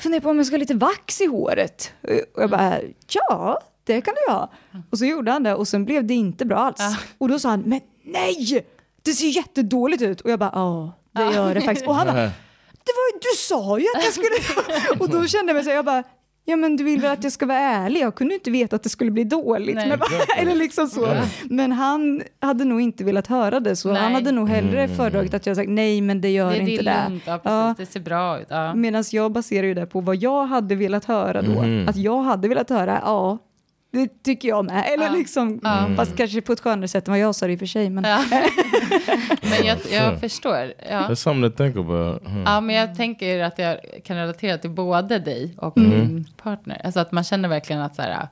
[0.01, 1.93] funderar på om jag ska ha lite vax i håret.
[2.35, 4.51] Och jag bara, ja, det kan du ha.
[4.89, 6.79] Och så gjorde han det och sen blev det inte bra alls.
[7.17, 8.65] Och då sa han, men nej,
[9.01, 10.21] det ser jättedåligt ut.
[10.21, 11.87] Och jag bara, ja, det gör det faktiskt.
[11.87, 12.31] Och han bara,
[12.83, 14.99] det var, du sa ju att jag skulle...
[14.99, 16.03] och då kände jag mig så jag bara,
[16.45, 17.99] ja men du vill väl att jag ska vara ärlig?
[18.01, 19.75] Jag kunde inte veta att det skulle bli dåligt.
[19.75, 19.87] Nej.
[19.87, 19.99] Men,
[20.37, 21.07] eller liksom så.
[21.43, 24.01] Men han hade nog inte velat höra det, så Nej.
[24.01, 27.03] han hade nog hellre föredragit att jag sagt nej, men det gör Det, inte det.
[27.09, 27.45] lugnt, ja, precis.
[27.51, 27.75] Ja.
[27.77, 28.47] det ser bra ut.
[28.49, 28.73] Ja.
[28.75, 31.63] Medan jag baserar ju det på vad jag hade velat höra då.
[31.89, 33.37] Att jag hade velat höra, ja,
[33.91, 34.85] det tycker jag med.
[34.93, 35.11] Eller Ja.
[35.13, 35.59] liksom,
[35.95, 37.89] fast kanske på ett skönare sätt än vad jag sa det i och för sig.
[37.89, 38.23] Men, Ja.
[39.41, 40.73] men jag, jag förstår.
[40.89, 40.99] Ja.
[41.09, 42.25] That's something to think about.
[42.27, 42.43] Hmm.
[42.45, 46.81] ja, men jag tänker att jag kan relatera till både dig och din partner.
[46.83, 48.27] Alltså att man känner verkligen att så här,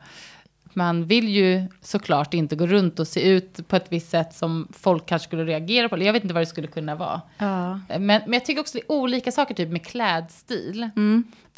[0.73, 4.67] man vill ju såklart inte gå runt och se ut på ett visst sätt som
[4.73, 5.95] folk kanske skulle reagera på.
[5.95, 7.21] Eller Jag vet inte vad det skulle kunna vara.
[7.37, 7.79] Ja.
[7.87, 10.89] Men, men jag tycker också det är olika saker, typ med klädstil.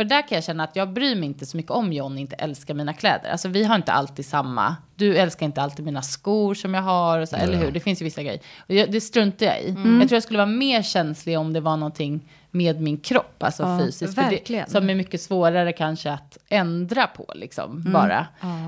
[0.01, 2.35] För där kan jag känna att jag bryr mig inte så mycket om John inte
[2.35, 3.31] älskar mina kläder.
[3.31, 7.19] Alltså vi har inte alltid samma du älskar inte alltid mina skor som jag har,
[7.19, 7.71] och så, eller hur?
[7.71, 8.39] Det finns ju vissa grejer.
[8.67, 9.67] Och jag, det struntar jag i.
[9.67, 13.63] Jag tror jag skulle vara mer känslig om det var någonting med min kropp, alltså
[13.63, 14.15] Ja, fysiskt.
[14.15, 14.39] För.
[14.47, 18.27] Det, som är mycket svårare kanske att ändra på, liksom, bara.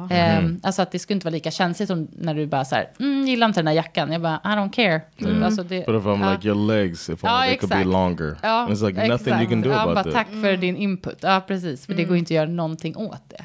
[0.09, 2.89] Ehm, alltså att det skulle inte vara lika känsligt som när du bara så här,
[2.99, 4.11] mm, gillar inte den här jackan.
[4.11, 5.01] Jag bara, I don't care.
[5.17, 5.43] Typ.
[5.43, 6.31] Alltså det, But if I'm ja.
[6.31, 7.93] like your legs, if Ja, only they could be exakt.
[7.93, 8.37] longer.
[8.41, 10.13] Ja, It's like nothing you can do ja, about bara, that.
[10.13, 11.22] Tack för din input.
[11.23, 11.85] Ja, precis.
[11.85, 13.43] För det går ju inte att göra någonting åt det.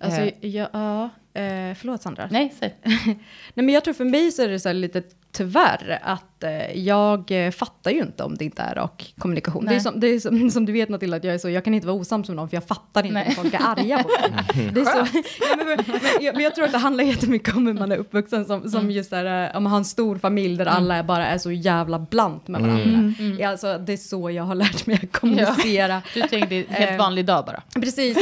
[0.00, 0.32] Alltså, Eh.
[0.40, 2.28] ja, ja, eh, förlåt Sandra.
[2.30, 2.74] Nej, säg.
[2.84, 3.16] Nej,
[3.54, 5.02] men jag tror för mig så är det så här lite
[5.34, 9.66] tyvärr att eh, jag eh, fattar ju inte om det inte är rak kommunikation.
[9.66, 11.64] Det är, som, det är som, som du vet Matilda, att jag är så, jag
[11.64, 13.26] kan inte vara osams med någon för jag fattar inte Nej.
[13.28, 14.08] om folk är arga på
[14.54, 14.70] mig.
[14.72, 15.06] Det är så,
[15.40, 17.92] ja, men, men, men, jag, men jag tror att det handlar jättemycket om hur man
[17.92, 20.96] är uppvuxen, som, som just där, eh, om man har en stor familj där alla
[20.96, 23.14] är bara är så jävla blant med varandra.
[23.38, 26.02] Ja, alltså, det är så jag har lärt mig att kommunicera.
[26.14, 27.62] Du tänkte det är en helt Eh, vanlig dag bara.
[27.74, 28.18] Precis,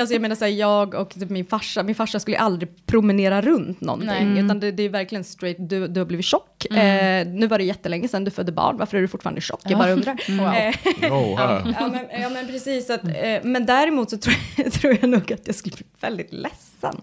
[0.00, 2.53] alltså jag menar så här, jag och typ min farsa, min farsa skulle aldrig
[2.86, 4.44] promenera runt någonting, Nej.
[4.44, 7.64] utan det, det är verkligen straight, du, du har blivit tjock, eh, nu var det
[7.64, 9.60] jättelänge sedan du födde barn, varför är du fortfarande tjock?
[9.64, 10.16] Jag bara undrar.
[10.38, 10.72] Wow.
[11.10, 11.74] Oh, wow.
[11.80, 15.32] ja, men, ja men precis, att, eh, men däremot så tror jag, tror jag nog
[15.32, 17.00] att jag skulle bli väldigt ledsen.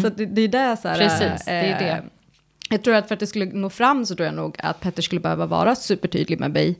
[0.00, 1.90] Så att det, det är det så här, Precis, det är det.
[1.90, 1.98] eh,
[2.70, 5.02] Jag tror att för att det skulle nå fram så tror jag nog att Petter
[5.02, 6.78] skulle behöva vara supertydlig med mig.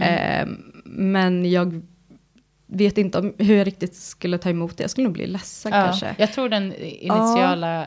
[0.00, 0.46] Eh,
[0.84, 1.82] men jag
[2.66, 4.82] vet inte om, hur jag riktigt skulle ta emot det.
[4.82, 6.14] Jag skulle nog bli ledsen Ja, kanske.
[6.18, 7.86] jag tror den initiala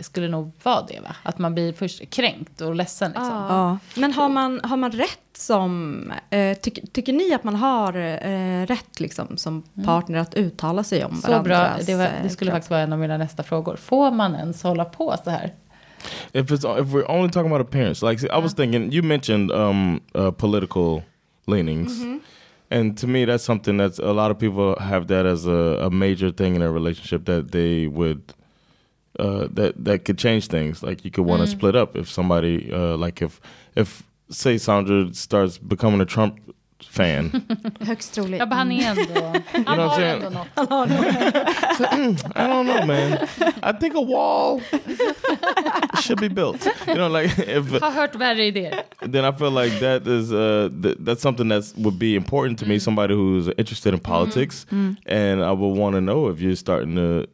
[0.00, 1.16] skulle nog vara det, va?
[1.22, 3.10] Att man blir först kränkt och ledsen.
[3.10, 3.46] Liksom.
[3.48, 3.78] Ja.
[3.94, 8.66] Men har man, har man rätt som, eh, tycker, tycker ni att man har eh,
[8.66, 11.22] rätt liksom, som partner att uttala sig om Mm.
[11.22, 12.56] Så bra, det, var, det eh, skulle kropp?
[12.56, 13.76] faktiskt vara en av mina nästa frågor.
[13.76, 15.54] Får man ens hålla på så här?
[16.32, 19.50] if it's if we're only talking about appearance, like see, I was thinking, you mentioned
[19.50, 21.02] um, uh, political
[21.46, 21.90] leanings,
[22.70, 25.50] and to me, that's something that's a lot of people have that as a,
[25.86, 28.34] a major thing in a relationship that they would
[29.18, 30.82] uh, that that could change things.
[30.82, 33.40] Like you could want to split up if somebody uh, like if
[33.74, 36.38] if say Sandra starts becoming a Trump
[36.84, 37.42] fan.
[37.80, 38.38] Högst troligt.
[38.38, 39.40] Ja, men han är ändå...
[39.52, 40.22] Han know what I'm har saying?
[40.22, 40.48] ändå något.
[42.36, 43.12] I don't know, man.
[43.62, 44.60] I think a wall
[46.02, 46.66] should be built.
[46.86, 48.82] You know, like if Har hört värre idéer.
[49.00, 52.66] then I feel like that is uh th- that's something that would be important to
[52.66, 52.74] me.
[52.74, 52.80] Mm.
[52.80, 54.04] Somebody who's interested in mm.
[54.04, 54.96] politics, mm.
[55.06, 57.26] and I would want to know if you're starting to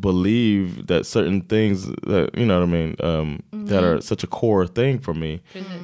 [0.00, 4.26] believe that certain things that you know what I mean um, that are such a
[4.26, 5.40] core thing for me.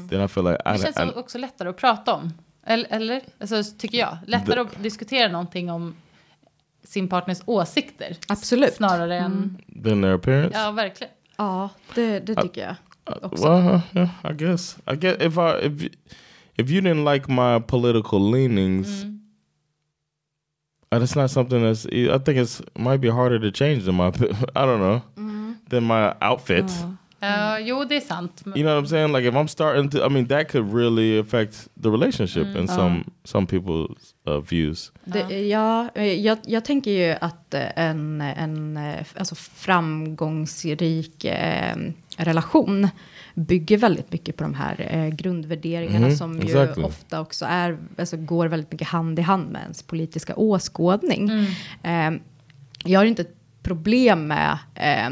[0.08, 2.30] Then I feel like I, Det känns I, också lättare att prata om.
[2.66, 3.20] Eller, eller?
[3.38, 4.18] Alltså, tycker jag.
[4.26, 5.94] Lättare att diskutera någonting om
[6.82, 8.16] sin partners åsikter.
[8.28, 8.74] Absolut.
[8.74, 9.58] Snarare än...
[9.84, 10.58] than their appearance.
[10.58, 11.12] Ja, verkligen.
[11.36, 12.76] Ja, det, det tycker jag.
[13.10, 13.44] Uh, också.
[13.44, 14.76] well, uh, yeah, I guess.
[14.92, 15.92] I guess if I if
[16.56, 19.04] if you didn't like my political leanings,
[20.92, 21.86] uh, that's not something that's.
[21.86, 24.06] I think it's might be harder to change than my.
[24.56, 25.02] I don't know
[25.68, 26.70] than my outfit.
[27.24, 28.42] Ja, jo, det är sant.
[28.46, 29.12] You know what I'm saying?
[29.12, 33.04] Like if I'm starting to, I mean, that could really affect the relationship in some
[33.24, 33.96] some people's
[34.28, 34.92] uh, views.
[35.04, 38.78] Det, ja, jag, jag tänker ju att en, en
[39.16, 41.76] alltså framgångsrik eh,
[42.16, 42.88] relation
[43.34, 46.84] bygger väldigt mycket på de här eh, grundvärderingarna Mhm, som ju exactly.
[46.84, 51.30] ofta också är, alltså går väldigt mycket hand i hand med ens politiska åskådning.
[51.82, 52.10] Eh,
[52.84, 55.10] jag har inte ett problem med eh,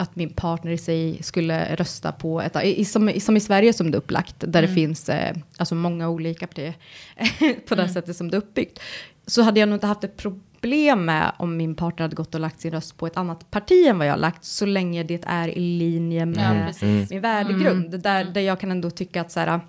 [0.00, 3.90] att min partner i sig skulle rösta på ett, i, som, som i Sverige som
[3.90, 6.74] det är upplagt, där det finns eh, alltså många olika partier
[7.68, 8.80] på det sättet som det är uppbyggt,
[9.26, 12.40] så hade jag nog inte haft ett problem med om min partner hade gått och
[12.40, 15.24] lagt sin röst på ett annat parti än vad jag har lagt, så länge det
[15.26, 17.10] är i linje Ja, med precis.
[17.10, 19.60] min värdegrund, där, där jag kan ändå tycka att så här,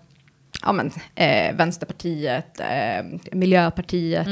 [0.62, 4.28] ja, men, eh, Vänsterpartiet, eh, Miljöpartiet.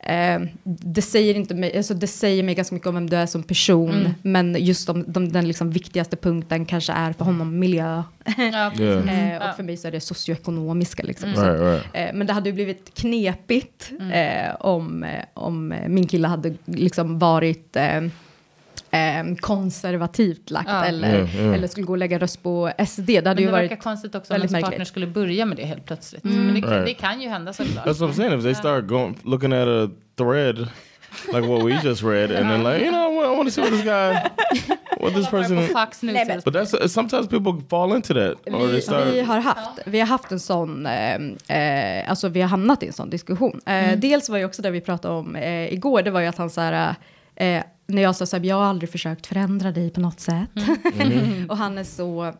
[0.00, 3.26] Eh, det, säger inte mig, alltså, det säger mig ganska mycket om vem du är
[3.26, 8.02] som person, men just om, de, den liksom viktigaste punkten kanske är för honom miljö.
[8.52, 8.72] Ja.
[8.78, 9.34] Yeah.
[9.34, 11.02] Eh, och för mig så är det socioekonomiska.
[11.02, 11.34] Liksom.
[11.34, 11.84] Så, Right, right.
[11.92, 16.54] eh, men det hade ju blivit knepigt eh, om, eh, om eh, min kille hade
[16.64, 17.76] liksom varit
[18.90, 20.84] eh, konservativt lagt Ja.
[20.84, 21.54] eller, Ja, ja.
[21.54, 23.06] eller skulle gå och lägga röst på SD.
[23.06, 25.56] Det hade Men ju det varit verkar konstigt också om ens partner skulle börja med
[25.56, 26.24] det helt plötsligt.
[26.24, 26.86] Men det, kan- Right.
[26.86, 27.86] det kan ju hända såklart.
[27.86, 28.38] That's what I'm saying.
[28.38, 30.68] If they start going looking at a thread
[31.26, 33.52] like what we just read, and then like you know, I want, I want to
[33.54, 34.14] see what this guy,
[35.00, 35.68] what this person.
[35.68, 36.14] Fox News.
[36.28, 39.06] men- But that's sometimes people fall into that, or they Vi, start.
[39.14, 41.14] vi, har haft, vi har haft en sån, eh,
[41.58, 43.60] eh, alltså vi har hamnat i en sån diskussion.
[43.66, 46.38] Eh, Dels var ju också det vi pratade om eh, igår, det var ju att
[46.38, 46.94] han så här,
[47.36, 50.50] eh, när jag sa så här, jag har aldrig försökt förändra dig på något sätt.
[51.48, 52.32] och han är så,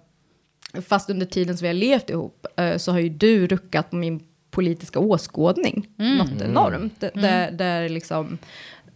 [0.88, 3.96] fast under tiden som vi har levt ihop, eh, så har ju du ruckat på
[3.96, 5.88] min politiska åskådning.
[5.96, 7.00] Något enormt.
[7.00, 8.38] D- Där, där liksom,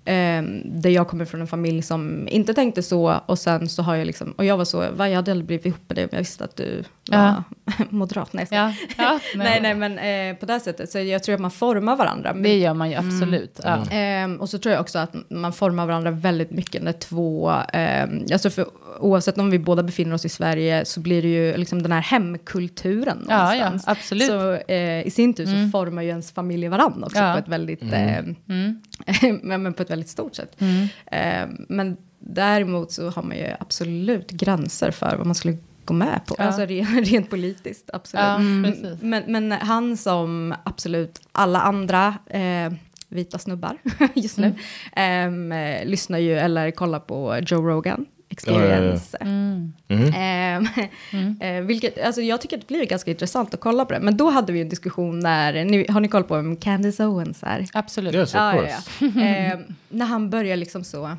[0.04, 3.20] ehm, där jag kommer från en familj som inte tänkte så.
[3.26, 5.66] Och sen så har jag liksom, och jag var så, va, jag hade aldrig blivit
[5.66, 7.42] ihop med dig om jag visste att du var Ja.
[7.90, 8.32] moderat.
[8.32, 8.46] Nej.
[8.50, 10.90] Ja, ja, nej, nej, men eh, på det sättet.
[10.90, 12.32] Så jag tror att man formar varandra.
[12.34, 13.60] Men, Det gör man ju absolut.
[13.64, 13.78] Ja.
[13.90, 18.24] Ehm, och så tror jag också att man formar varandra väldigt mycket när två, ehm,
[18.32, 18.66] alltså för,
[19.00, 22.00] oavsett om vi båda befinner oss i Sverige så blir det ju liksom den här
[22.00, 23.98] hemkulturen Ja, ja, någonstans.
[23.98, 24.26] absolut.
[24.28, 27.32] Så eh, i sin tur så formar ju ens familj varandra också Ja.
[27.32, 28.34] på ett väldigt, ehm,
[29.42, 30.56] men, men på ett väldigt stort sätt.
[31.10, 36.20] Ehm, men däremot så har man ju absolut gränser för vad man skulle gå med
[36.26, 36.44] på, Ja.
[36.44, 38.24] alltså rent, rent politiskt, absolut.
[38.24, 39.02] Ja, precis.
[39.02, 42.72] Men, men han som absolut alla andra eh,
[43.08, 43.76] vita snubbar
[44.14, 44.54] just nu
[44.92, 49.16] ehm, eh, lyssnar ju eller kollar på Joe Rogan Experience.
[49.20, 50.68] Ehm,
[51.40, 54.00] eh, vilket, alltså jag tycker att det blir ganska intressant att kolla på det.
[54.00, 57.42] Men då hade vi en diskussion när, ni, har ni koll på vem Candice Owens
[57.42, 57.66] är?
[57.72, 58.14] Absolut.
[58.14, 59.06] Yes, Ja, ja.
[59.22, 61.16] Ehm, när han börjar liksom så,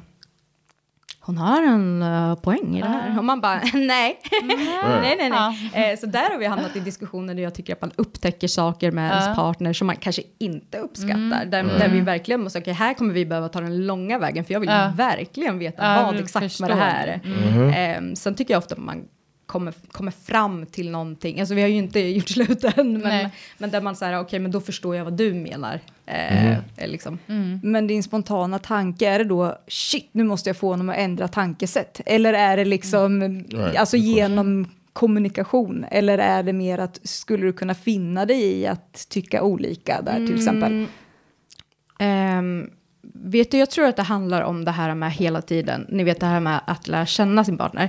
[1.26, 3.18] hon har en eh, poäng i det här.
[3.18, 4.20] Och man bara, nej.
[4.44, 5.92] nej, nej, nej.
[5.92, 8.92] Eh, så där har vi hamnat i diskussioner där jag tycker att man upptäcker saker
[8.92, 11.46] med ens partner som man kanske inte uppskattar.
[11.46, 14.54] Där, där vi verkligen måste, okej, här kommer vi behöva ta den långa vägen, för
[14.54, 17.20] jag vill verkligen veta vad exakt förstår med det här är.
[17.24, 17.74] Mm-hmm.
[17.76, 19.04] Ehm, sen tycker jag ofta att man
[19.46, 23.30] kommer, kommer fram till någonting, alltså vi har ju inte gjort slut än, men, Nej.
[23.58, 25.80] men där man säger, okej, men då förstår jag vad du menar.
[26.06, 27.20] Eh, eh, liksom.
[27.64, 31.28] Men din spontana tanke, är det då shit, nu måste jag få honom att ändra
[31.28, 32.02] tankesätt?
[32.06, 34.10] Eller är det liksom, Right, alltså course.
[34.10, 35.86] genom kommunikation?
[35.92, 40.26] Eller är det mer att, skulle du kunna finna dig i att tycka olika där
[40.28, 40.86] till exempel?
[42.00, 42.70] Ehm,
[43.24, 46.20] vet du, jag tror att det handlar om det här med hela tiden, ni vet
[46.20, 47.84] det här med att lära känna sin partner.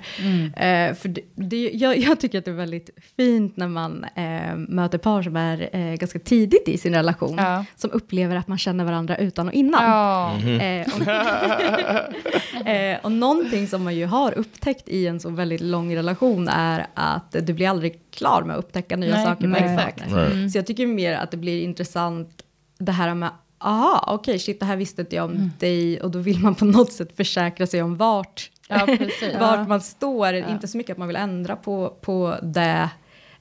[0.57, 4.57] Eh, för det, det, jag, jag tycker att det är väldigt fint när man eh,
[4.57, 7.65] möter par som är eh, ganska tidigt i sin relation, Ja.
[7.77, 9.85] som upplever att man känner varandra utan och innan.
[9.85, 10.35] Ja.
[10.65, 15.97] Eh, och, eh, och någonting som man ju har upptäckt i en så väldigt lång
[15.97, 19.71] relation är att du blir aldrig klar med att upptäcka nya Nej, saker med din
[19.79, 19.99] exakt.
[19.99, 20.49] partner.
[20.49, 22.43] Så jag tycker mer att det blir intressant
[22.79, 26.19] det här med aha, okej, shit, det här visste inte jag om dig och då
[26.19, 28.87] vill man på något sätt försäkra sig om vart, Ja,
[29.41, 30.35] vart man står.
[30.35, 32.91] Inte så mycket att man vill ändra på, på det,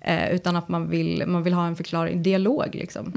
[0.01, 3.12] eh, utan att man vill, man vill ha en förklaring, dialog liksom.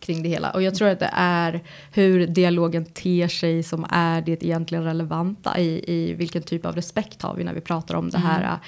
[0.00, 0.50] kring det hela.
[0.50, 1.60] Och jag tror att det är
[1.92, 7.22] hur dialogen ter sig som är det egentligen relevanta i, i vilken typ av respekt
[7.22, 8.58] har vi när vi pratar om det här.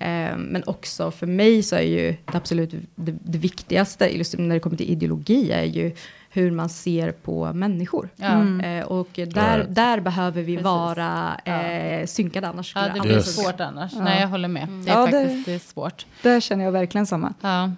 [0.00, 4.60] Eh, men också för mig så är ju det absolut det, det viktigaste när det
[4.60, 5.92] kommer till ideologi är ju
[6.36, 8.08] hur man ser på människor.
[8.16, 8.60] Ja.
[8.62, 9.74] Eh, och där, Right.
[9.74, 10.64] där behöver vi Precis.
[10.64, 12.72] vara eh, synkade annars.
[12.74, 13.34] Ja, det blir Yes.
[13.36, 13.92] svårt annars.
[13.94, 14.68] Nej, jag håller med.
[14.84, 16.06] Det är Ja, det- faktiskt det är svårt.
[16.22, 17.34] Där känner jag verkligen samma.
[17.40, 17.70] Ja.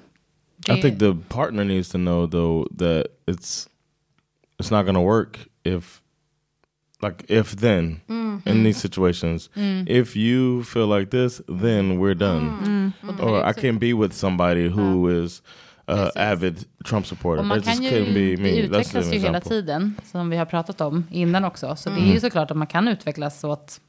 [0.76, 3.68] I think the partner needs to know though that it's
[4.62, 6.00] it's not gonna work if
[7.02, 8.00] like if then
[8.44, 9.50] in these situations
[9.86, 12.92] if you feel like this then we're done
[13.22, 15.42] or I can't be with somebody who is
[15.90, 19.40] uh, avid Trump supporter Och man kan ju, couldn't be me det utvecklas ju hela
[19.40, 21.76] tiden, som vi har pratat om innan också.
[21.76, 22.02] Så Mm.
[22.02, 23.80] det är ju såklart att man kan utvecklas åt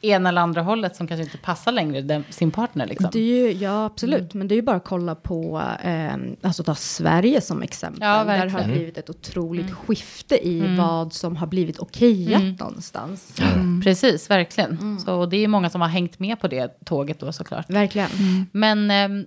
[0.00, 2.86] ena eller andra hållet som kanske inte passar längre den, sin partner.
[2.86, 3.10] Liksom.
[3.12, 4.34] Det är ju, ja, absolut.
[4.34, 8.02] Men det är ju bara att kolla på, eh, alltså ta Sverige som exempel.
[8.02, 13.40] Ja, Där har det blivit ett otroligt skifte i vad som har blivit okejat någonstans.
[13.84, 14.70] Precis, verkligen.
[14.70, 14.98] Mm.
[14.98, 17.70] Så och det är många som har hängt med på det tåget då såklart.
[17.70, 18.08] Verkligen.
[18.52, 19.26] Men ehm,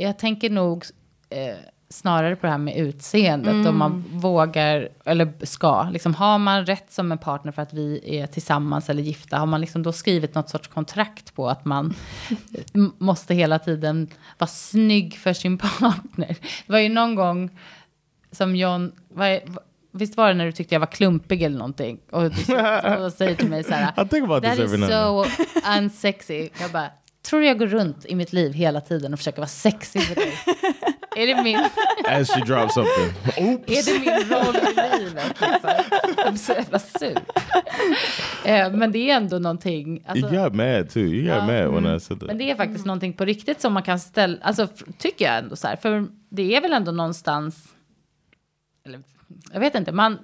[0.00, 0.84] jag tänker nog
[1.30, 1.56] eh,
[1.88, 3.66] snarare på det här med utseendet.
[3.66, 5.90] Om man vågar, eller ska.
[5.90, 9.38] Liksom, har man rätt som en partner för att vi är tillsammans eller gifta?
[9.38, 11.94] Har man liksom då skrivit något sorts kontrakt på att man
[12.98, 14.08] måste hela tiden
[14.38, 16.36] vara snygg för sin partner?
[16.66, 17.50] Det var ju någon gång
[18.32, 18.92] som John...
[19.08, 19.40] Vad,
[19.92, 22.00] Visst var det när du tyckte jag var klumpig eller någonting?
[22.10, 22.26] Och du
[23.04, 23.92] och säger till mig så här.
[24.40, 25.24] That is so
[25.78, 26.48] unsexy.
[26.60, 26.90] Jag bara,
[27.22, 30.14] tror du jag går runt i mitt liv hela tiden och försöker vara sexig för
[30.14, 30.32] dig?
[31.16, 31.58] är, det min,
[32.04, 33.08] as she drops something
[33.48, 35.40] oops är det min roll i livet?
[35.40, 35.70] Liksom?
[36.16, 37.18] Jag blir så jävla sur.
[38.44, 40.04] Eh, men det är ändå någonting.
[40.06, 42.54] Alltså, you got mad too you got mad when I said that men det är
[42.54, 46.06] faktiskt någonting på riktigt som man kan ställa, alltså tycker jag ändå så här, för
[46.30, 47.74] det är väl ändå någonstans,
[48.86, 49.00] eller
[49.52, 50.18] jag vet inte, man,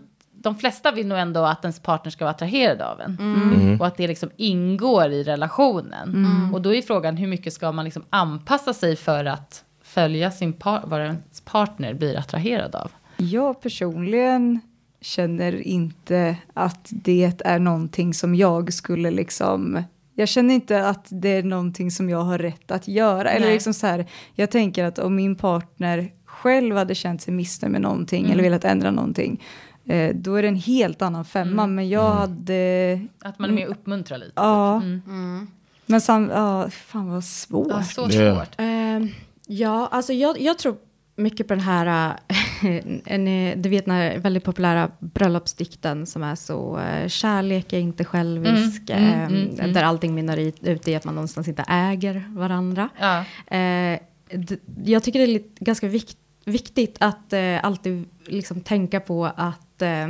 [0.47, 3.17] de flesta vill nog ändå att ens partner ska vara attraherad av en.
[3.81, 6.27] Och att det liksom ingår i relationen.
[6.55, 10.53] Och då är frågan hur mycket ska man liksom anpassa sig för att följa sin
[10.53, 12.91] par, vad ens partner blir attraherad av.
[13.17, 14.61] Jag personligen
[15.01, 19.83] känner inte att det är någonting som jag skulle liksom...
[20.15, 23.31] Jag känner inte att det är någonting som jag har rätt att göra.
[23.31, 27.73] Eller liksom så här, jag tänker att om min partner själv hade känt sig missnöjd
[27.73, 29.43] med någonting eller velat ändra någonting,
[30.15, 31.67] då är det en helt annan femma.
[31.67, 33.01] Men jag hade...
[33.23, 34.33] Att man är med och uppmuntrar lite.
[34.37, 35.47] Ja, Mm.
[35.87, 37.67] men sam, ja, fan vad svårt.
[37.71, 38.37] Ja, så Yeah.
[38.39, 38.55] svårt.
[38.59, 39.09] Ehm,
[39.47, 40.77] ja, alltså jag, jag tror
[41.17, 46.23] mycket på den här, äh, en, eh, du vet den här väldigt populära bröllopsdikten som
[46.23, 49.73] är så, kärlek är inte självisk, Mm, mm, ehm, mm, mm.
[49.73, 52.89] där allting mynnar ut i att man någonstans inte äger varandra.
[53.01, 53.25] Ja.
[53.57, 53.99] Eh,
[54.85, 60.05] jag tycker det är ganska vikt, viktigt att eh, alltid liksom tänka på att eh,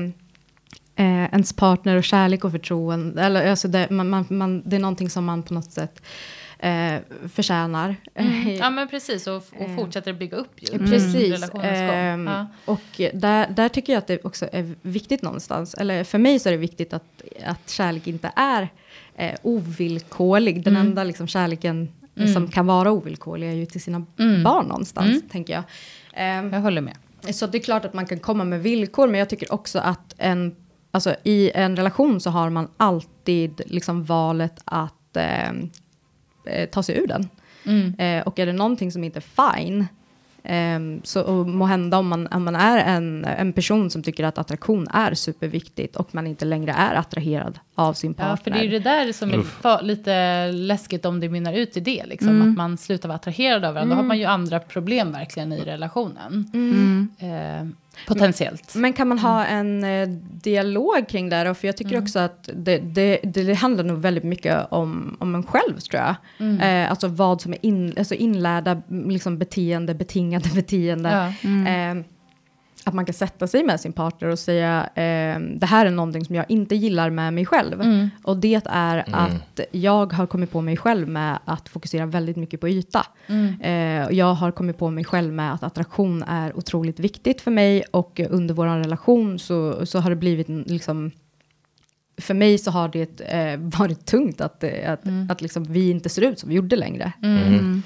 [0.96, 4.80] eh, ens partner och kärlek och förtroende, eller alltså det, man, man, man, det är
[4.80, 6.02] någonting som man på något sätt
[6.58, 6.94] eh,
[7.32, 7.96] förtjänar.
[8.14, 8.56] Mm.
[8.56, 10.78] Ja men precis, och, och Eh, fortsätter att bygga upp ju.
[10.78, 11.14] Precis.
[11.32, 11.52] relationens
[11.90, 11.94] gång.
[11.96, 12.46] ehm, Ja.
[12.64, 12.80] Och
[13.14, 16.50] där, där tycker jag att det också är viktigt någonstans, eller för mig så är
[16.50, 18.68] det viktigt att, att kärlek inte är
[19.16, 20.64] eh, ovillkorlig.
[20.64, 20.86] Den Mm.
[20.88, 21.88] enda liksom, kärleken
[22.18, 22.34] Mm.
[22.34, 24.42] som kan vara ovillkorlig är ju till sina Mm.
[24.42, 25.28] barn någonstans, Mm.
[25.28, 25.62] tänker jag.
[26.14, 26.96] Ehm, Jag håller med.
[27.32, 30.14] Så det är klart att man kan komma med villkor, men jag tycker också att
[30.18, 30.56] en,
[30.90, 35.50] alltså, i en relation så har man alltid liksom valet att eh,
[36.46, 37.28] eh, ta sig ur den.
[37.64, 37.94] Mm.
[37.98, 39.86] Eh, och är det någonting som inte är fine,
[40.46, 44.24] ehm, så och må hända om man, om man är en, en person som tycker
[44.24, 48.30] att attraktion är superviktigt och man inte längre är attraherad av sin partner.
[48.32, 51.52] Ja, för det är ju det där som är fa- lite läskigt om det mynnar
[51.52, 52.06] ut i det.
[52.06, 52.50] Liksom, Mm.
[52.50, 53.94] Att man slutar vara attraherad av varandra.
[53.94, 56.50] Då har man ju andra problem verkligen i relationen.
[56.54, 57.08] Mm.
[57.18, 57.68] Eh,
[58.06, 58.74] potentiellt.
[58.74, 60.08] Men kan man ha en eh,
[60.42, 61.54] dialog kring det?
[61.54, 65.42] För jag tycker också att det, det, det, handlar nog väldigt mycket om, om en
[65.42, 66.16] själv, tror jag.
[66.62, 71.32] Eh, alltså vad som är in, alltså inlärda liksom beteende, betingade beteende.
[71.42, 71.48] Ja.
[71.70, 71.94] Eh,
[72.86, 76.24] att man kan sätta sig med sin partner och säga, eh, det här är någonting
[76.24, 77.80] som jag inte gillar med mig själv.
[77.80, 78.10] Mm.
[78.22, 82.60] Och det är att jag har kommit på mig själv med att fokusera väldigt mycket
[82.60, 83.06] på yta.
[83.26, 83.60] Mm.
[83.60, 87.50] Eh, och jag har kommit på mig själv med att attraktion är otroligt viktigt för
[87.50, 91.10] mig och under vår relation så, så har det blivit liksom
[92.20, 96.08] för mig så har det eh, varit tungt att, eh, att, att liksom vi inte
[96.08, 97.12] ser ut som vi gjorde längre.
[97.22, 97.82] Mm.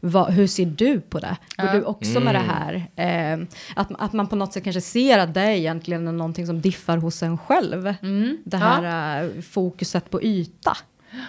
[0.00, 1.36] Vad, hur ser du på det?
[1.56, 1.72] Går Ja.
[1.74, 2.86] du också med det här?
[2.96, 3.46] Ehm,
[3.76, 6.96] att, att man på något sätt kanske ser att det egentligen är någonting som diffar
[6.96, 7.94] hos en själv.
[8.02, 8.38] Mm.
[8.44, 10.76] Det här eh, fokuset på yta.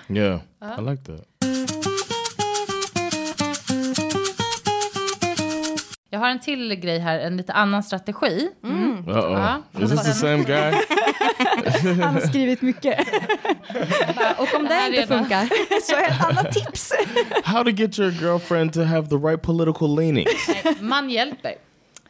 [0.10, 0.40] Yeah,
[0.80, 1.26] I like that.
[6.12, 8.50] Jag har en till grej här, en lite annan strategi.
[8.66, 9.00] Uh oh.
[9.08, 9.62] Ja.
[9.82, 10.74] Is this the same guy?
[12.04, 13.00] Han har skrivit mycket.
[14.38, 15.50] Och om Det inte funkar.
[15.82, 16.94] Så ett annat tips.
[17.44, 20.50] How to get your girlfriend to have the right political leanings?
[20.80, 21.54] Man hjälper,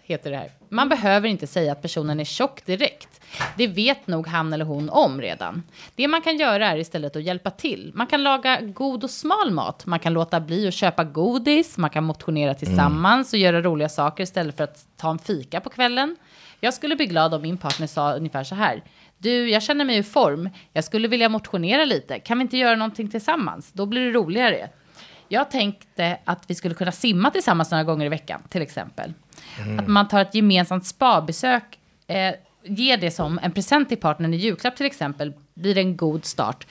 [0.03, 0.51] heter det här.
[0.69, 3.21] Man behöver inte säga att personen är tjock direkt.
[3.57, 5.63] Det vet nog han eller hon om redan.
[5.95, 7.91] Det man kan göra är istället att hjälpa till.
[7.95, 9.85] Man kan laga god och smal mat.
[9.85, 11.77] Man kan låta bli att köpa godis.
[11.77, 15.69] Man kan motionera tillsammans och göra roliga saker istället för att ta en fika på
[15.69, 16.15] kvällen.
[16.59, 18.83] Jag skulle bli glad om min partner sa ungefär så här.
[19.21, 20.49] Du, jag känner mig i form.
[20.73, 22.19] Jag skulle vilja motionera lite.
[22.19, 23.71] Kan vi inte göra någonting tillsammans?
[23.73, 24.69] Då blir det roligare.
[25.27, 29.13] Jag tänkte att vi skulle kunna simma tillsammans några gånger i veckan, till exempel.
[29.79, 34.37] Att man tar ett gemensamt spabesök, eh, ger det som en present till partnern i
[34.37, 36.67] julklapp till exempel, blir en god start.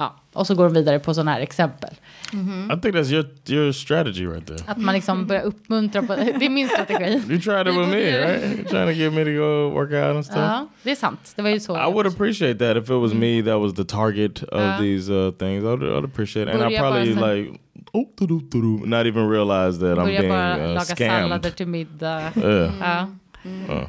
[0.00, 1.90] Ja, och så går de vidare på sådana här exempel.
[2.32, 4.58] I think that's your your strategy right there.
[4.66, 7.22] Att man liksom börjar uppmuntra på, det är min strategi.
[7.28, 8.42] You tried it with me, right?
[8.44, 10.36] You're trying to get me to go work out and stuff.
[10.38, 11.32] Ja, det är sant.
[11.36, 11.76] Det var ju så.
[11.76, 14.78] I would appreciate that if it was me that was the target of Ja.
[14.78, 15.64] these uh, things.
[15.64, 16.60] I'd, I'd appreciate it.
[16.62, 17.60] And I probably sen- like,
[17.92, 21.20] oh, doo-doo, doo-doo, not even realize that I'm being uh, laga scammed.
[21.22, 22.32] sallader till middag.
[22.36, 22.72] Yeah.
[22.80, 23.06] Ja.
[23.44, 23.82] Uh.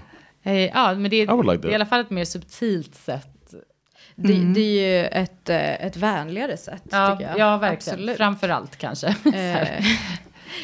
[0.44, 3.28] Eh, ja, men det är, I would like i alla fall ett mer subtilt sätt.
[4.28, 7.40] Det, det är ju ett, eh, ett vänligare sätt, Ja, tycker jag.
[7.40, 7.94] ja verkligen.
[7.96, 8.18] Absolut.
[8.18, 9.16] Framför allt kanske.
[9.36, 9.86] Eh,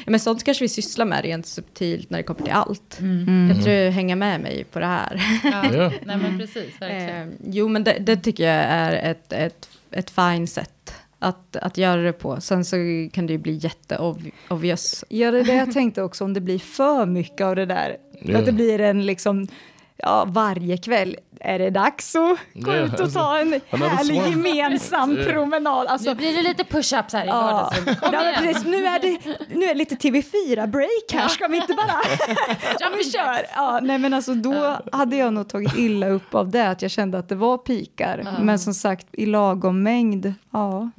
[0.05, 2.99] men sånt kanske vi sysslar med rent subtilt när det kommer till allt.
[2.99, 3.47] Mm.
[3.49, 5.21] Jag tror du hänger med mig på det här.
[5.43, 5.73] Ja.
[5.73, 5.93] Yeah.
[6.05, 7.29] Nej men precis, verkligen.
[7.29, 11.77] Eh, jo, men det, det tycker jag är ett, ett, ett fint sätt att, att
[11.77, 12.41] göra det på.
[12.41, 12.75] Sen så
[13.13, 15.03] kan det ju bli jätteobvious.
[15.09, 17.97] Ja, det är det jag tänkte också, om det blir för mycket av det där.
[18.21, 18.37] Ja.
[18.37, 19.47] Att det blir en liksom,
[19.97, 24.15] ja, varje kväll är det dags att gå Ja, ut och alltså, ta en härlig
[24.15, 25.25] gemensam Ja.
[25.25, 25.87] promenad.
[25.87, 27.97] Alltså, Nu blir det lite push-ups här i Ja, vardagsrummet.
[28.01, 28.69] Ja.
[28.71, 29.19] Nu, är det,
[29.55, 32.01] nu är det lite TV4-break här, ska vi inte bara...
[32.79, 33.39] ja, vi kör!
[33.55, 36.91] Ja, nej, men alltså, då hade jag nog tagit illa upp av det, att jag
[36.91, 38.27] kände att det var pikar.
[38.41, 40.89] Men som sagt, i lagom mängd, ja.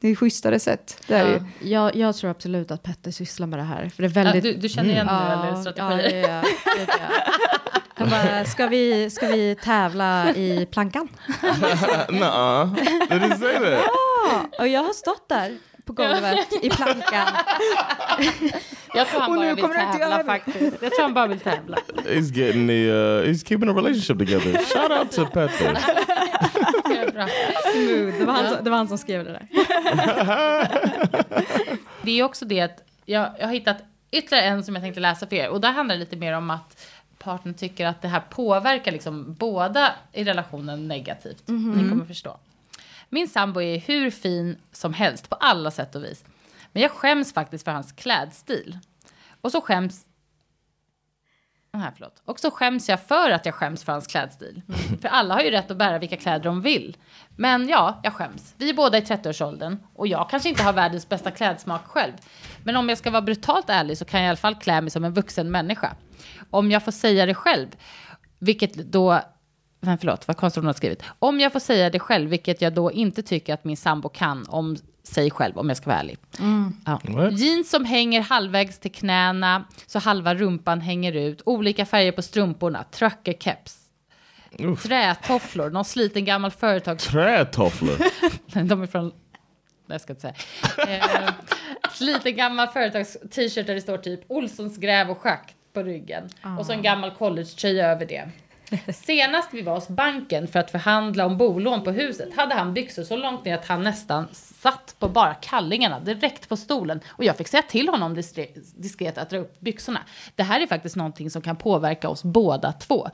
[0.00, 1.70] Det är schysstare sätt, det är det ju.
[1.70, 3.90] Jag, jag tror absolut att Petter sysslar med det här.
[3.96, 4.42] För det är Ja, väldigt...
[4.42, 6.10] du, du känner igen Ja, nu eller ja, strategier?
[6.10, 6.42] det jag.
[6.76, 7.79] Det gör jag.
[8.00, 11.08] Han bara, ska vi, ska vi tävla i plankan?
[12.08, 12.74] Nuh-uh.
[13.10, 13.84] Did he say that?
[14.58, 17.26] Och jag har stått där på golvet i plankan.
[18.94, 20.24] Jag tror han bara vill du tävla det.
[20.24, 20.82] faktiskt.
[20.82, 21.76] Jag tror han bara vill tävla.
[22.04, 24.52] He's getting the, uh, he's keeping a relationship together.
[24.64, 25.72] Shout out to Petter.
[25.72, 27.28] Det.
[27.72, 28.18] Smooth.
[28.18, 29.48] Det var, han som, det var han som skrev det där.
[32.02, 33.76] Det är också det att jag, jag har hittat
[34.10, 35.48] ytterligare en som jag tänkte läsa för er.
[35.48, 36.86] Och där handlar det lite mer om att
[37.20, 41.42] partnern tycker att det här påverkar liksom båda i relationen negativt.
[41.48, 42.36] Ni kommer förstå.
[43.08, 46.24] Min sambo är hur fin som helst på alla sätt och vis.
[46.72, 48.78] Men jag skäms faktiskt för hans klädstil.
[49.40, 50.06] Och så skäms...
[51.72, 52.22] Nej, förlåt.
[52.24, 54.62] Och så skäms jag för att jag skäms för hans klädstil.
[55.00, 56.96] För alla har ju rätt att bära vilka kläder de vill.
[57.36, 58.54] Men ja, jag skäms.
[58.58, 62.12] Vi är båda i 30-årsåldern och jag kanske inte har världens bästa klädsmak själv.
[62.64, 64.90] Men om jag ska vara brutalt ärlig så kan jag i alla fall klä mig
[64.90, 65.94] som en vuxen människa.
[66.50, 67.68] Om jag får säga det själv,
[68.38, 69.20] vilket då
[69.80, 71.02] men förlåt, vad konstigt hon har skrivit.
[71.18, 74.44] Om jag får säga det själv, vilket jag då inte tycker att min sambo kan
[74.48, 76.18] om sig själv, om jag ska vara ärlig.
[76.86, 77.00] Ja.
[77.04, 77.38] What?
[77.38, 81.42] Jeans som hänger halvvägs till knäna, så halva rumpan hänger ut.
[81.46, 83.76] Olika färger på strumporna, truckerkeps.
[84.58, 84.82] Oof.
[84.82, 87.06] Trätofflor, någon sliten gammal företags...
[87.06, 87.96] Trätofflor.
[88.68, 89.04] De är från...
[89.04, 90.34] Nej, jag ska inte säga.
[90.96, 91.32] Eh,
[91.92, 96.28] sliten gammal företags-t-shirt där det står typ Olssons gräv och schakt på ryggen.
[96.58, 98.28] Och så en gammal collegetröja över det.
[98.92, 103.02] Senast vi var hos banken för att förhandla om bolån på huset hade han byxor
[103.02, 107.00] så långt ner att han nästan satt på bara kallingarna direkt på stolen.
[107.08, 108.14] Och jag fick säga till honom
[108.76, 110.00] diskret, att dra upp byxorna.
[110.34, 113.08] Det här är faktiskt någonting som kan påverka oss båda två.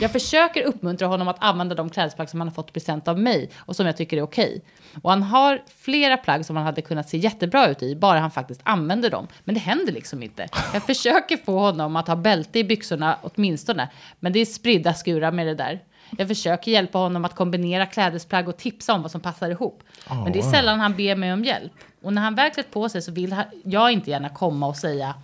[0.00, 3.50] Jag försöker uppmuntra honom att använda de klädesplagg som han har fått present av mig
[3.58, 4.62] och som jag tycker är okej.
[5.02, 8.30] Och han har flera plagg som han hade kunnat se jättebra ut i, bara han
[8.30, 9.28] faktiskt använder dem.
[9.44, 10.48] Men det händer liksom inte.
[10.72, 13.88] Jag försöker få honom att ha bälte i byxorna åtminstone,
[14.20, 15.80] men det är spridda skurar med det där.
[16.18, 19.82] Jag försöker hjälpa honom att kombinera klädesplagg och tipsa om vad som passar ihop.
[20.08, 21.72] Men det är sällan han ber mig om hjälp.
[22.02, 25.14] Och när han väl klätt på sig så vill jag inte gärna komma och säga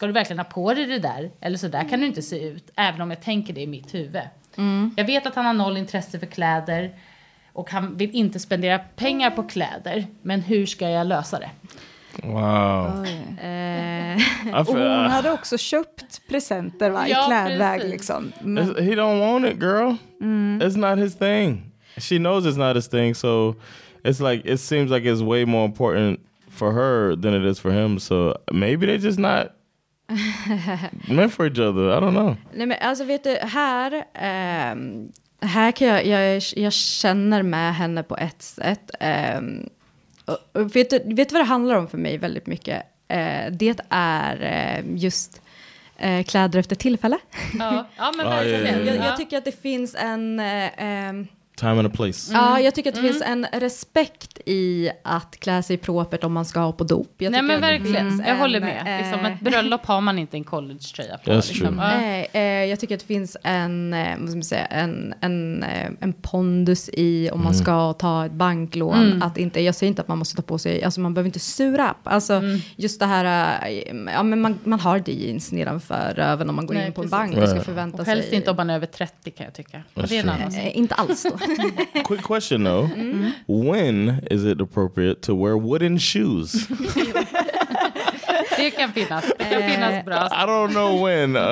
[0.00, 1.30] Ska du verkligen ha på dig det där?
[1.40, 3.94] Eller så där kan du inte se ut, även om jag tänker det i mitt
[3.94, 4.22] huvud.
[4.96, 6.90] Jag vet att han har noll intresse för kläder
[7.52, 10.06] och han vill inte spendera pengar på kläder.
[10.22, 11.50] Men hur ska jag lösa det?
[12.22, 13.06] Wow.
[13.40, 14.16] Eh,
[14.60, 18.32] Och hon hade också köpt presenter va, i Ja, klädväg liksom.
[18.42, 19.94] Men, he don't want it, girl.
[20.62, 21.72] It's not his thing.
[21.96, 23.54] She knows it's not his thing, so
[24.04, 26.20] it's like it seems like it's way more important
[26.50, 27.98] for her than it is for him.
[27.98, 29.59] So maybe they're just not
[31.08, 31.90] meant for each other.
[31.98, 32.36] I don't know.
[32.54, 38.02] Nej men alltså vet du, här, ehm, här kan jag, jag, jag känner med henne
[38.02, 38.90] på ett sätt.
[39.00, 39.68] ehm,
[40.24, 42.82] och, och vet, du, vet du vad det handlar om för mig väldigt mycket?
[43.08, 45.42] Eh, det är eh, just
[45.98, 47.18] eh, kläder efter tillfälle.
[47.58, 48.86] Ja, ja men Ja, ja, ja, verkligen.
[48.86, 48.94] ja.
[48.94, 50.40] Jag, jag tycker att det finns en...
[50.40, 51.26] ehm,
[51.60, 52.32] Time and a place.
[52.32, 56.44] Ja, jag tycker att det finns en respekt i att klä sig propert om man
[56.44, 57.14] ska ha på dop.
[57.18, 59.00] Jag Nej men verkligen, finns jag håller en, med.
[59.02, 61.30] Liksom, eh, ett bröllop har man inte en collegetröja på.
[61.30, 61.66] That's liksom.
[61.66, 61.70] true.
[61.70, 65.64] Nej, eh, jag tycker att det finns en, eh, vad ska man säga, en, en,
[66.00, 69.22] en pondus i om man ska ta ett banklån.
[69.22, 71.38] Att inte, jag säger inte att man måste ta på sig, alltså man behöver inte
[71.38, 71.96] sura upp.
[72.04, 72.42] Alltså
[72.76, 73.68] just det här,
[74.14, 77.10] ja men man, man har jeans nedanför röven om man går Nej, in på en
[77.10, 77.10] precis.
[77.10, 78.36] bank och ska förvänta Och helst sig.
[78.36, 79.82] inte om man är över 30 kan jag tycka.
[79.94, 81.30] En inte alls då.
[82.04, 82.88] Quick question though:
[83.46, 86.66] When is it appropriate to wear wooden shoes?
[88.56, 89.24] Det kan finnas.
[89.38, 90.26] Det kan finnas bra.
[90.32, 91.42] I don't know when uh,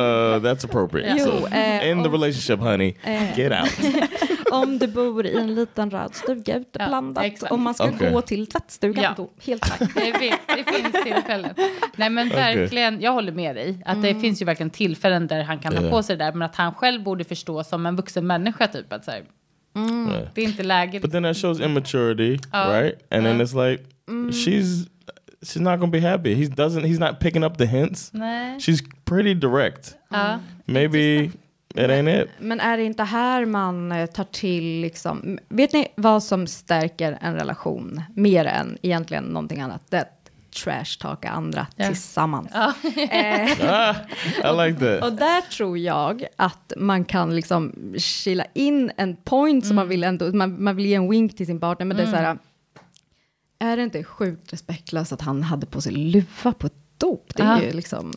[0.43, 1.15] that's appropriate.
[1.19, 2.95] Jo, so, eh, in the om- relationship, honey,
[3.37, 3.95] get out.
[4.53, 7.25] om du bor i en liten röd stuga ute Ja, blandat.
[7.25, 7.53] exakt.
[7.53, 8.13] om man ska Okej.
[8.13, 9.15] gå till tvättstugan Ja.
[9.17, 9.79] då, helt klart.
[9.95, 11.55] Det, finns, det finns tillfällen.
[11.97, 13.83] Nej men verkligen, jag håller med dig.
[13.87, 15.91] Att det finns ju verkligen tillfällen där han kan ha Ja.
[15.91, 16.33] på sig det där.
[16.33, 18.93] Men att han själv borde förstå som en vuxen människa typ.
[18.93, 19.23] Att så här,
[19.79, 20.29] Yeah.
[20.35, 21.01] det är inte läge.
[21.01, 22.73] But then that shows immaturity, Oh.
[22.73, 22.95] right?
[23.11, 23.85] And then it's like
[24.33, 24.87] she's
[25.43, 26.35] she's not gonna be happy.
[26.35, 26.83] He doesn't.
[26.85, 28.11] He's not picking up the hints.
[28.13, 28.59] Nej.
[28.59, 29.95] She's pretty direct.
[30.09, 30.39] Ja.
[30.65, 31.25] Maybe
[31.75, 32.29] it ain't it.
[32.41, 37.19] Men är det inte här man eh, tar till, liksom, vet ni vad som stärker
[37.21, 39.83] en relation mer än egentligen någonting annat?
[39.91, 40.05] Det
[40.51, 41.87] trash-talka andra Ja.
[41.87, 42.49] tillsammans.
[42.55, 43.95] Ah,
[44.45, 45.03] I like that.
[45.05, 50.05] Och där tror jag att man kan liksom kila in en point som man vill
[50.05, 52.39] ändå, man, man vill ge en wink till sin partner, men det är så här,
[53.59, 57.33] är det inte sjukt respektlöst att han hade på sig luva på ett dop?
[57.35, 57.63] Det är Ja.
[57.63, 58.13] ju liksom...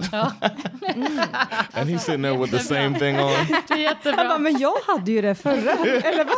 [1.73, 3.31] And he's sitting there with the same thing on.
[3.69, 4.23] Han jättebra.
[4.23, 5.71] bara, men jag hade ju det förra.
[6.03, 6.31] Eller va?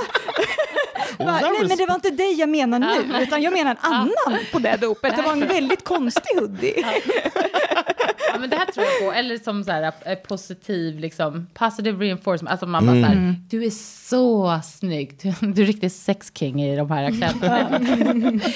[1.19, 4.59] Nej, men det var inte dig jag menar nu, utan jag menar en annan på
[4.59, 5.15] det dopet.
[5.15, 6.85] Det var en väldigt konstig hoodie.
[8.33, 9.17] Ja, men det här tror jag på.
[9.19, 12.51] Eller som så här, eh, positiv, liksom, positive reinforcement.
[12.51, 13.69] Alltså man bara så här, du är
[14.09, 15.17] så snygg.
[15.21, 17.79] Du, du är riktigt sexking i de här kläderna.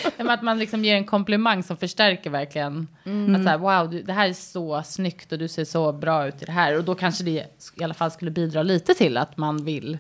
[0.17, 2.87] Men att man liksom ger en komplimang som förstärker verkligen.
[3.35, 6.27] Att så här, wow, du, det här är så snyggt och du ser så bra
[6.27, 6.77] ut i det här.
[6.77, 7.45] Och då kanske det
[7.79, 9.97] i alla fall skulle bidra lite till att man vill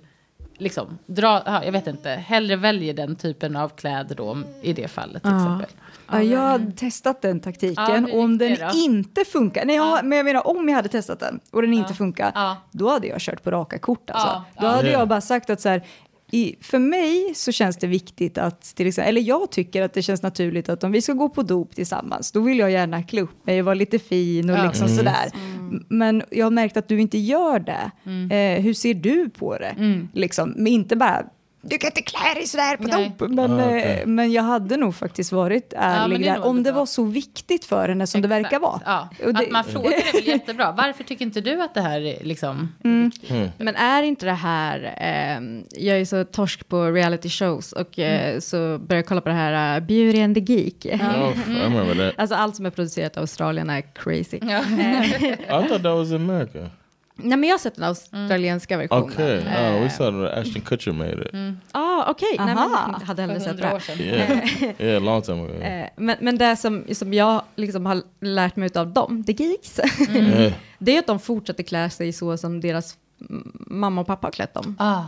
[0.57, 4.87] liksom dra, ja, jag vet inte, hellre väljer den typen av kläder då i det
[4.87, 5.69] fallet till exempel.
[6.11, 8.69] Ja, jag har testat den taktiken Ja, och om den då?
[8.73, 11.93] inte funkar, nej, jag, men jag menar om jag hade testat den och den inte
[11.93, 12.57] funkar, Ja.
[12.71, 14.27] då hade jag kört på raka kort alltså.
[14.27, 14.71] Ja, Då ja.
[14.71, 14.99] hade Ja.
[14.99, 15.83] jag bara sagt att så här,
[16.31, 20.01] i, för mig så känns det viktigt att, till exempel, eller jag tycker att det
[20.01, 23.21] känns naturligt att om vi ska gå på dop tillsammans, då vill jag gärna klä
[23.21, 24.63] upp mig och vara lite fin och Ja.
[24.67, 25.31] liksom sådär.
[25.33, 27.91] M- Men jag har märkt att du inte gör det.
[28.35, 29.75] Eh, hur ser du på det?
[30.13, 31.25] Liksom, men inte bara
[31.69, 33.11] du kan inte klä dig sådär på Nej.
[33.19, 33.29] dop.
[33.29, 33.99] Men, Ah, okej.
[34.01, 36.45] eh, men jag hade nog faktiskt varit ärlig men det är där.
[36.45, 38.43] Om det var så viktigt för henne som det Exakt.
[38.43, 38.81] verkar vara.
[38.85, 39.09] Ja.
[39.25, 40.71] Och det- Att man frågar är väl jättebra.
[40.77, 42.75] Varför tycker inte du att det här är liksom...
[43.57, 48.39] Men är inte det här, ehm, jag är så torsk på reality shows och eh,
[48.39, 50.81] så börjar jag kolla på det här uh, Beauty and the Geek.
[50.99, 52.13] That.
[52.17, 54.39] Alltså allt som är producerat av Australien är crazy.
[54.41, 54.59] Ja.
[55.63, 56.69] I thought that was America.
[57.17, 59.03] Nej men jag har sett den australienska versionen.
[59.03, 59.37] Okay.
[59.37, 61.57] Eh, Oh, we saw that Ashton Kutcher made it.
[61.71, 62.35] ah, okej.
[62.37, 62.57] Nej, men
[63.07, 64.03] hade hellre För sett det.
[64.03, 64.47] Yeah,
[64.81, 65.61] yeah, long time ago.
[65.61, 69.79] Eh, Men, men det som, som jag liksom har lärt mig av dem, the geeks,
[70.15, 70.53] Yeah.
[70.79, 72.97] det är att de fortsätter klä sig så som deras
[73.29, 74.75] mm, mamma och pappa har klätt dem.
[74.79, 75.03] Ah.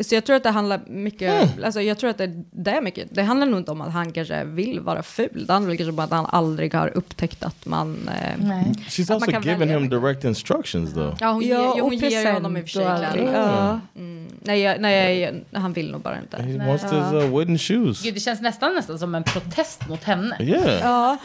[0.00, 3.08] Så jag tror att det handlar mycket, alltså jag tror att det, det är mycket,
[3.14, 5.98] det handlar nog inte om att han kanske vill vara ful, det handlar kanske om
[5.98, 8.08] att han aldrig har upptäckt att man...
[8.08, 8.72] Eh, Nej.
[8.88, 11.16] She's man also kan giving him direct instructions though.
[11.20, 13.80] Ja, hon, Ja, och hon ger honom i och för sig kläder.
[13.96, 14.28] Mm.
[14.42, 16.42] Nej, nej han vill nog bara inte.
[16.42, 18.02] He wants his uh, wooden shoes.
[18.02, 20.36] Gud, det känns nästan, nästan som en protest mot henne.
[20.40, 20.80] Yeah.
[20.80, 21.16] Ja,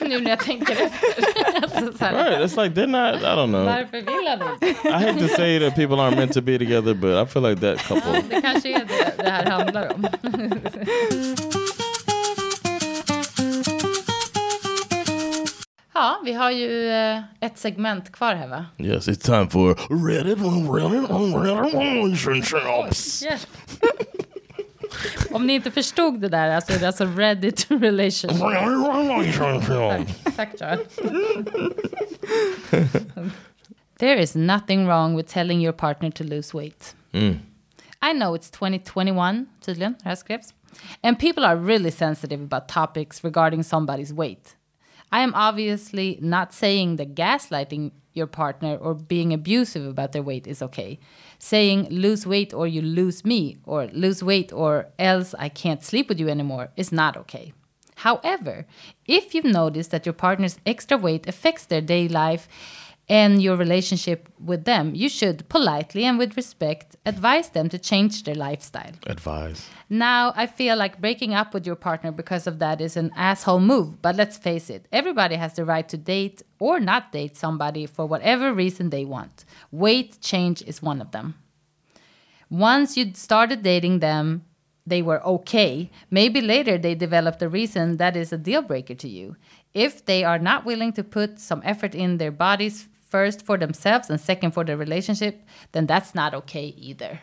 [0.08, 1.08] Nu när jag tänker efter.
[1.62, 2.38] alltså, Right.
[2.38, 3.22] It's like they're not.
[3.22, 3.64] I don't know.
[3.64, 4.88] Varför vill han inte?
[4.88, 7.60] I hate to say that people aren't meant to be together, but I feel like
[7.60, 8.15] that couple.
[8.28, 10.06] Det kanske är det det här handlar om.
[15.94, 18.66] Ja, vi har ju eh, ett segment kvar här va?
[18.78, 19.74] Yes, it's time for
[20.08, 20.38] Reddit,
[21.44, 23.22] relationships.
[23.22, 23.46] Yes.
[25.30, 28.42] Om ni inte förstod det där, alltså, är det alltså Reddit relationship.
[28.42, 30.36] Reddit relationships.
[30.36, 30.96] Tack Charles.
[33.98, 36.96] There is nothing wrong with telling your partner to lose weight.
[37.12, 37.38] Mm.
[38.06, 40.52] I know it's 2021, tydligen, det.
[41.02, 44.54] And people are really sensitive about topics regarding somebody's weight.
[45.10, 50.46] I am obviously not saying that gaslighting your partner or being abusive about their weight
[50.46, 51.00] is okay.
[51.40, 56.08] Saying lose weight or you lose me or lose weight or else I can't sleep
[56.08, 57.54] with you anymore is not okay.
[57.96, 58.66] However,
[59.06, 62.46] if you've noticed that your partner's extra weight affects their daily life
[63.08, 68.24] and your relationship with them, you should politely and with respect advise them to change
[68.24, 68.92] their lifestyle.
[69.06, 69.68] Advise.
[69.88, 73.60] Now, I feel like breaking up with your partner because of that is an asshole
[73.60, 77.86] move, but let's face it, everybody has the right to date or not date somebody
[77.86, 79.44] for whatever reason they want.
[79.70, 81.36] Weight change is one of them.
[82.50, 84.44] Once you started dating them,
[84.86, 85.90] they were okay.
[86.10, 89.36] Maybe later they developed a reason that is a deal breaker to you.
[89.74, 94.10] If they are not willing to put some effort in their bodies, first for themselves
[94.10, 95.34] and second for the relationship,
[95.72, 97.20] then that's not okay either.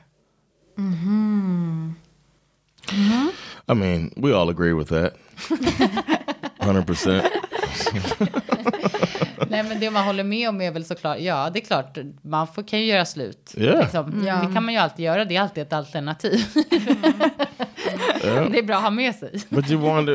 [3.68, 5.14] I mean, we all agree with that.
[6.62, 7.24] Hundred percent.
[9.50, 12.48] Nej, men det man håller med om är väl såklart, ja, det är klart, man
[12.48, 13.54] får, kan ju göra slut.
[13.58, 13.80] Ja.
[13.82, 14.24] Liksom.
[14.28, 14.36] Ja.
[14.36, 16.46] Det kan man ju alltid göra, det är alltid ett alternativ.
[18.52, 19.42] Det är bra att ha med sig.
[19.50, 20.14] But you want to.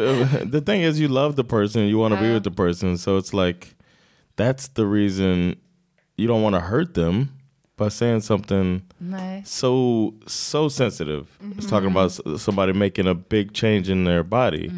[0.53, 1.83] the thing is, you love the person.
[1.83, 2.35] You want to be Yeah.
[2.35, 2.99] with the person.
[2.99, 3.67] So it's like
[4.37, 5.57] that's the reason
[6.19, 7.29] you don't want to hurt them
[7.77, 9.43] by saying something Nej.
[9.47, 11.27] so so sensitive.
[11.57, 14.71] It's talking about somebody making a big change in their body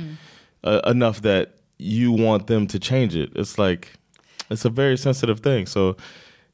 [0.64, 1.46] uh, enough that
[1.78, 3.30] you want them to change it.
[3.34, 3.88] It's like
[4.50, 5.66] it's a very sensitive thing.
[5.66, 5.96] So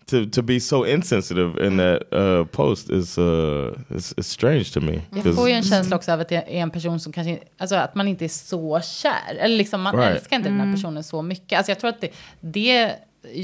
[0.07, 4.81] to to be so insensitive in that uh, post is uh is, is strange to
[4.81, 5.01] me.
[5.25, 7.77] Jag får ju en känsla också av att det är en person som kanske, alltså
[7.77, 9.35] att man inte är så kär.
[9.39, 10.17] Eller liksom man Right.
[10.17, 11.57] älskar inte den här personen så mycket.
[11.59, 12.11] Alltså jag tror att det,
[12.41, 12.93] det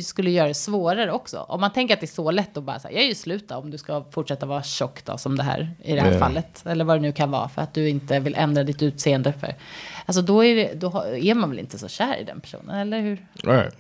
[0.04, 1.38] skulle göra det svårare också.
[1.48, 3.48] Om man tänker att det är så lätt att bara säga, jag är ju slut
[3.48, 6.18] då, om du ska fortsätta vara tjock då, som det här i det här Ja.
[6.18, 6.62] fallet.
[6.66, 9.32] Eller vad det nu kan vara, för att du inte vill ändra ditt utseende.
[9.32, 9.54] För,
[10.06, 13.00] alltså då är, det, då är man väl inte så kär i den personen, eller
[13.00, 13.26] hur?
[13.44, 13.74] right.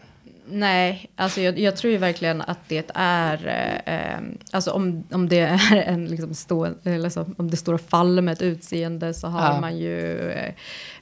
[0.46, 3.46] Nej, alltså jag, jag tror ju verkligen att det är,
[3.86, 4.20] eh, eh,
[4.52, 8.22] alltså om, om det är en liksom stå, eller så, om det står och faller
[8.22, 9.60] med ett utseende så har Ja.
[9.60, 10.52] man ju eh,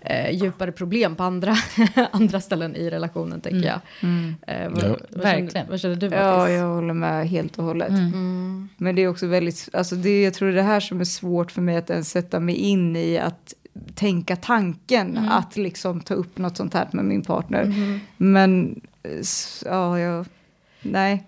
[0.01, 1.57] eh, djupare problem på andra,
[2.11, 3.81] andra ställen i relationen, tänker jag.
[4.47, 4.97] Eh, vad, Ja.
[5.11, 5.51] vad, Verkligen.
[5.51, 6.55] känner, vad känner du, Ja, Mattis?
[6.55, 7.89] jag håller med helt och hållet.
[7.89, 8.69] Mm.
[8.77, 11.05] Men det är också väldigt, alltså det, jag tror det är det här som är
[11.05, 13.55] svårt för mig att ens sätta mig in i att
[13.95, 17.75] tänka tanken att liksom ta upp något sånt här med min partner.
[18.17, 18.81] Men
[19.65, 20.27] ja, jag,
[20.83, 21.27] nej.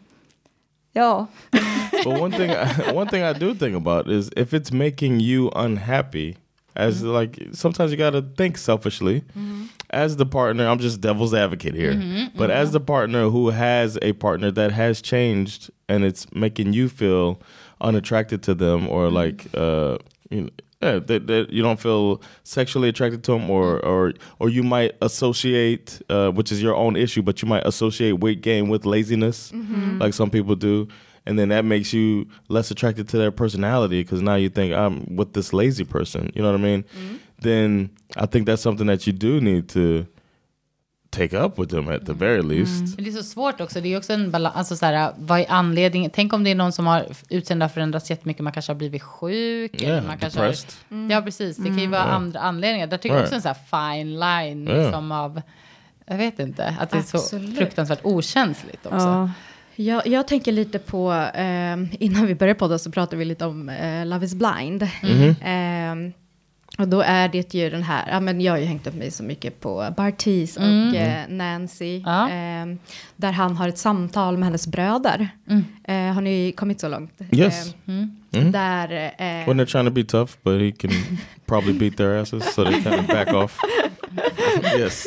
[0.94, 2.50] Ja, but one thing,
[2.94, 6.36] one thing I do think about is if it's making you unhappy,
[6.76, 7.08] as mm-hmm.
[7.08, 9.20] like sometimes you gotta think selfishly.
[9.20, 9.64] Mm-hmm.
[9.90, 13.98] As the partner, I'm just devil's advocate here, mm-hmm, but as the partner who has
[14.02, 17.40] a partner that has changed and it's making you feel
[17.80, 19.98] unattracted to them or like uh,
[20.30, 20.50] you know.
[20.82, 24.92] Yeah, that, that you don't feel sexually attracted to them, or or or you might
[25.00, 29.52] associate, uh, which is your own issue, but you might associate weight gain with laziness,
[30.00, 30.88] like some people do,
[31.24, 35.14] and then that makes you less attracted to their personality because now you think I'm
[35.16, 36.30] with this lazy person.
[36.34, 36.84] You know what I mean?
[37.38, 40.06] Then I think that's something that you do need to
[41.12, 42.96] take up with them at the very least.
[42.96, 43.80] Men det är så svårt också.
[43.80, 44.56] Det är också en balans.
[44.56, 46.10] Alltså så här, vad är anledningen?
[46.14, 48.42] Tänk om det är någon som har utseende har förändrats jättemycket.
[48.44, 49.82] Man kanske har blivit sjuk.
[49.82, 51.10] eller Yeah, man kanske har, depressed.
[51.10, 51.56] Ja, precis.
[51.56, 52.86] Det kan ju vara andra anledningar.
[52.86, 53.58] Där tycker jag också en Right.
[53.70, 54.82] så här fine line Yeah.
[54.84, 55.42] liksom av,
[56.06, 57.58] jag vet inte, att det är så Absolut.
[57.58, 58.96] fruktansvärt okänsligt också.
[58.98, 59.30] ja.
[59.76, 63.68] Jag, jag tänker lite på, eh, innan vi började podda så pratade vi lite om
[63.68, 64.82] eh, Love is blind.
[64.82, 64.88] Eh,
[66.78, 69.10] och då är det ju den här, ja men jag har ju hängt upp mig
[69.10, 70.62] så mycket på Bartis och
[70.96, 72.02] eh, Nancy.
[72.06, 72.24] Ja.
[72.30, 72.66] Eh,
[73.16, 75.28] där han har ett samtal med hennes bröder.
[75.84, 77.20] Eh, har ni kommit så långt?
[77.32, 77.74] Yes.
[78.34, 78.92] Eh, Där...
[79.18, 80.90] Eh, When they're trying to be tough, but he can
[81.46, 83.58] probably beat their asses, so they kind of back off.
[84.78, 85.06] yes,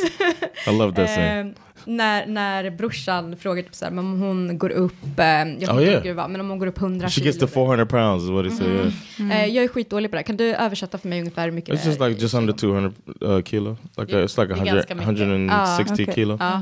[0.68, 1.40] I love that scene.
[1.40, 1.46] Eh,
[1.88, 5.54] när, när brorsan frågar typ så här, men om hon går upp, eh, jag Oh,
[5.60, 6.16] inte yeah.
[6.16, 7.26] var, men om hon går upp 100 She kilo.
[7.26, 8.94] gets to 400 pounds, is what he said.
[9.20, 9.44] Yeah.
[9.44, 11.84] Eh, jag är skitdålig på det, kan du översätta för mig ungefär hur mycket It's
[11.84, 12.92] det just är like just under 200
[13.26, 13.78] uh, kilo.
[13.98, 15.08] Like uh, it's like Det är 100, ganska mycket.
[15.08, 16.16] 160 Ah, okej.
[16.16, 16.38] kilo.
[16.40, 16.62] Ja.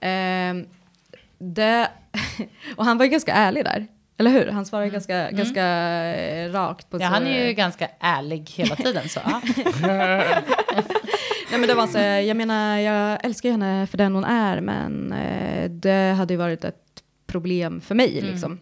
[0.00, 0.64] Ehm,
[1.38, 1.88] det,
[2.76, 3.86] och han var ju ganska ärlig där.
[4.18, 4.46] Eller hur?
[4.50, 5.64] Han svarade ganska, ganska
[6.14, 9.08] eh, rakt på Ja, så- han är ju ganska ärlig hela tiden.
[9.08, 9.20] Så.
[11.50, 15.12] Nej men det var så, jag menar jag älskar henne för den hon är men
[15.12, 16.76] eh, det hade ju varit ett
[17.26, 18.58] problem för mig liksom.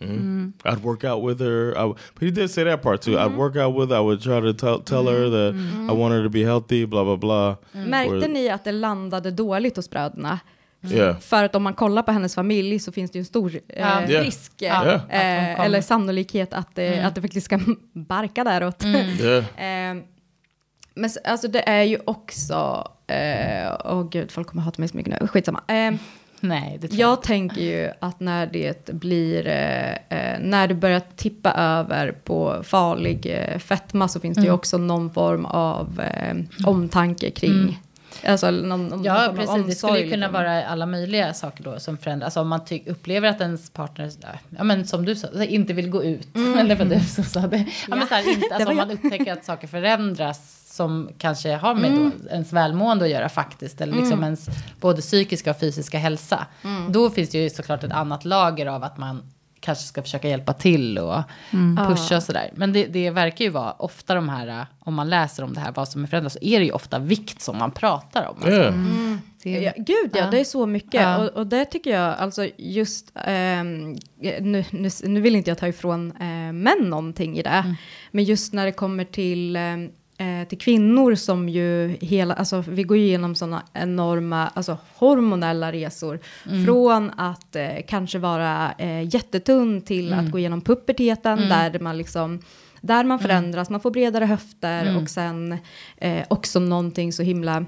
[0.64, 1.70] I'd work out with her.
[1.70, 3.10] I, but he did say that part too.
[3.18, 4.00] I'd work out with her.
[4.00, 5.54] I would try to tell, tell her that
[5.90, 7.56] I want her to be healthy, blah, blah, blah.
[7.72, 10.38] Märkte Or- ni att det landade dåligt hos bröderna?
[10.82, 11.18] Yeah.
[11.18, 13.78] För att om man kollar på hennes familj så finns det ju en stor eh.
[13.78, 14.24] Yeah.
[14.24, 14.94] risk, eh, Yeah.
[14.94, 15.00] eh,
[15.56, 15.64] kommer.
[15.64, 17.60] eller sannolikhet att, det att det faktiskt ska
[17.92, 18.84] barka däråt.
[19.20, 19.44] Yeah.
[19.90, 20.02] Eh,
[20.94, 25.20] men alltså det är ju också, eh, åh gud, folk kommer hata mig så mycket
[25.20, 25.60] nu, skitsamma.
[25.68, 25.94] Eh,
[26.42, 31.02] Nej, det jag jag tänker ju att när det blir, eh, eh, när det börjar
[31.16, 36.36] tippa över på farlig eh, fetma så finns det ju också någon form av eh,
[36.66, 37.80] omtanke kring,
[38.26, 39.66] alltså någon, någon Ja, av precis.
[39.66, 40.32] Det skulle kunna liksom.
[40.32, 42.26] vara alla möjliga saker då som förändras.
[42.26, 44.10] Alltså om man ty- upplever att ens partner,
[44.58, 46.28] ja men som du sa, inte vill gå ut.
[46.58, 47.64] Eller vad du som sa det.
[47.88, 51.74] Ja, men så här, inte, alltså om man upptäcker att saker förändras som kanske har
[51.74, 53.80] med då ens välmående att göra faktiskt.
[53.80, 54.48] Eller liksom ens
[54.80, 56.46] både psykiska och fysiska hälsa.
[56.90, 59.22] Då finns det ju såklart ett annat lager av att man
[59.60, 61.22] kanske ska försöka hjälpa till och
[61.88, 62.50] pusha och sådär.
[62.54, 65.72] Men det, det verkar ju vara ofta de här, om man läser om det här,
[65.72, 68.36] vad som är förändrat, så är det ju ofta vikt som man pratar om.
[68.36, 68.74] Alltså, Yeah.
[69.42, 70.30] det, Ja, gud ja, Ja.
[70.30, 71.00] det är så mycket.
[71.02, 71.18] Ja.
[71.18, 73.96] Och, och det tycker jag, alltså just, ehm,
[74.40, 77.74] nu, nu, nu vill inte jag ta ifrån eh, män någonting i det, Mm.
[78.10, 79.90] men just när det kommer till, ehm,
[80.20, 85.72] eh, till kvinnor som ju hela, alltså vi går ju igenom sådana enorma, alltså hormonella
[85.72, 86.20] resor.
[86.50, 86.64] Mm.
[86.66, 90.24] Från att eh, kanske vara eh, jättetunn till Mm.
[90.26, 92.40] att gå igenom puberteten, där man liksom
[92.80, 94.96] där man förändras, man får bredare höfter Mm.
[95.02, 95.58] och sen
[95.96, 97.64] eh, också någonting så himla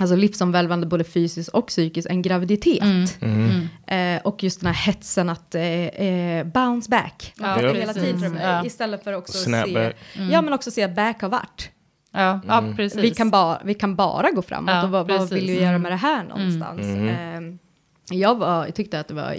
[0.00, 3.18] alltså livsomvälvande både fysiskt och psykiskt, en graviditet.
[3.22, 3.68] Mm.
[3.86, 7.32] Eh, och just den här hetsen att eh, eh, bounce back.
[7.38, 7.72] Ja, Att Ja.
[7.72, 8.64] hela tiden, Ja.
[8.64, 9.96] Istället för också Snap se, back.
[10.30, 11.70] ja men också se back har varit.
[12.12, 12.98] Ja, ja precis.
[13.02, 15.78] Vi kan, ba, vi kan bara gå framåt Ja, och vad, vad vill vi göra
[15.78, 16.80] med det här någonstans?
[16.80, 17.40] Eh,
[18.18, 19.36] jag, var, jag tyckte att det var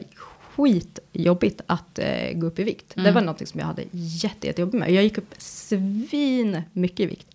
[0.56, 2.94] skitjobbigt att eh, gå upp i vikt.
[2.96, 4.92] Det var något som jag hade jätte, jättejobbigt med.
[4.92, 7.28] Jag gick upp svin mycket i vikt.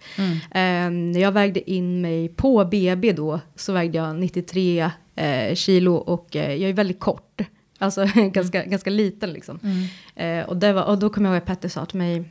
[0.51, 5.95] Eh, när jag vägde in mig på BB då så vägde jag 93 eh, kilo
[5.95, 7.41] och eh, jag är väldigt kort.
[7.79, 9.59] Alltså ganska, ganska liten liksom.
[10.15, 12.25] Eh, och, det var, och då kommer jag ihåg att Petter sa till mig,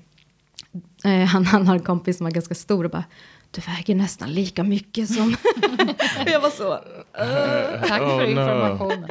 [1.04, 3.04] eh, han, han har en kompis som är ganska stor och bara,
[3.52, 5.36] du väger nästan lika mycket som...
[6.26, 6.80] jag var så...
[7.88, 8.30] Tack Oh, för no.
[8.30, 9.10] informationen.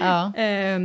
[0.00, 0.34] Ja.
[0.36, 0.80] Eh,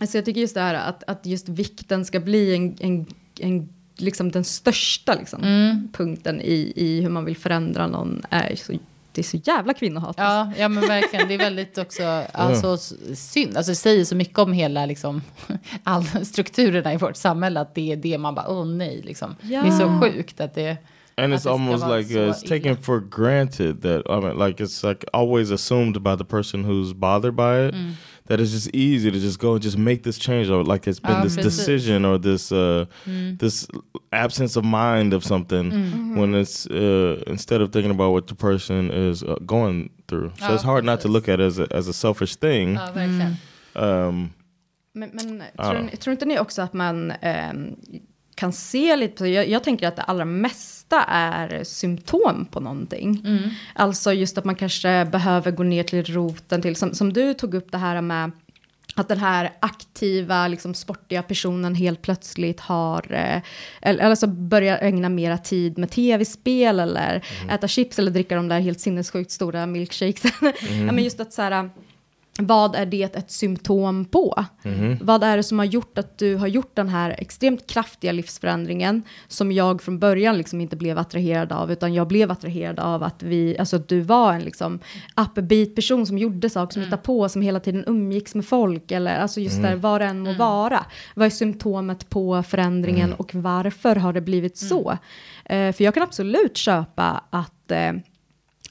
[0.00, 3.06] alltså jag tycker just det här att, att just vikten ska bli en, en,
[3.40, 5.88] en liksom den största liksom, Mm.
[5.92, 8.72] punkten i, i hur man vill förändra någon är så,
[9.16, 10.18] det är så jävla kvinnohatiskt.
[10.18, 11.28] Ja, ja, men verkligen.
[11.28, 12.76] Det är väldigt också alltså,
[13.14, 13.56] synd.
[13.56, 15.22] Alltså, det säger så mycket om hela liksom,
[15.84, 17.60] all strukturerna i vårt samhälle.
[17.60, 19.36] Att det är det man bara, åh nej, liksom.
[19.40, 20.76] Det är så sjukt att det...
[21.18, 25.04] and it's almost like uh, it's taken for granted that I mean, like it's like
[25.12, 27.92] always assumed by the person who's bothered by it Mm.
[28.26, 31.00] That it's just easy to just go and just make this change, or like it's
[31.00, 31.56] been Ja, this precis.
[31.56, 33.38] decision or this uh, Mm.
[33.38, 33.66] this
[34.12, 35.72] absence of mind of something
[36.16, 40.30] when it's uh, instead of thinking about what the person is uh, going through.
[40.38, 42.74] So Ja, it's hard not to look at it as a, as a selfish thing.
[42.74, 43.36] Ja, verkligen.
[43.74, 44.30] Um,
[44.92, 45.64] Men, men Ja.
[45.70, 47.76] tror, ni- tror inte ni också att man ehm,
[48.34, 50.24] kan se lite på, jag, jag tänker att det allra
[50.86, 53.22] mesta är symptom på någonting.
[53.74, 57.54] Alltså just att man kanske behöver gå ner till roten till, som, som du tog
[57.54, 58.30] upp det här med
[58.96, 63.42] att den här aktiva, liksom sportiga personen helt plötsligt har, eh,
[63.82, 68.60] eller alltså börjar ägna mera tid med tv-spel eller äta chips eller dricka de där
[68.60, 70.30] helt sinnessjukt stora milkshakesen.
[70.86, 71.70] ja, men just att så här,
[72.38, 74.44] vad är det ett symptom på?
[75.00, 79.02] Vad är det som har gjort att du har gjort den här extremt kraftiga livsförändringen
[79.28, 83.22] som jag från början liksom inte blev attraherad av, utan jag blev attraherad av att,
[83.22, 84.78] vi, alltså att du var en liksom
[85.16, 89.18] upbeat person som gjorde saker, som hittade på, som hela tiden umgicks med folk, eller
[89.18, 90.86] alltså just där, vad det än må vara.
[91.14, 94.98] Vad är symptomet på förändringen och varför har det blivit så?
[95.44, 97.92] Eh, för jag kan absolut köpa att eh,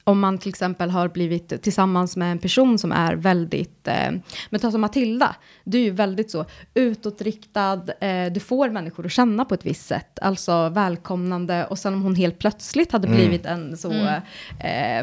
[0.06, 4.12] om man till exempel har blivit tillsammans med en person som är väldigt, eh,
[4.50, 6.44] men ta som Matilda, du är ju väldigt så
[6.74, 11.94] utåtriktad, eh, du får människor att känna på ett visst sätt, alltså välkomnande, och sen
[11.94, 14.98] om hon helt plötsligt hade blivit en så, eh,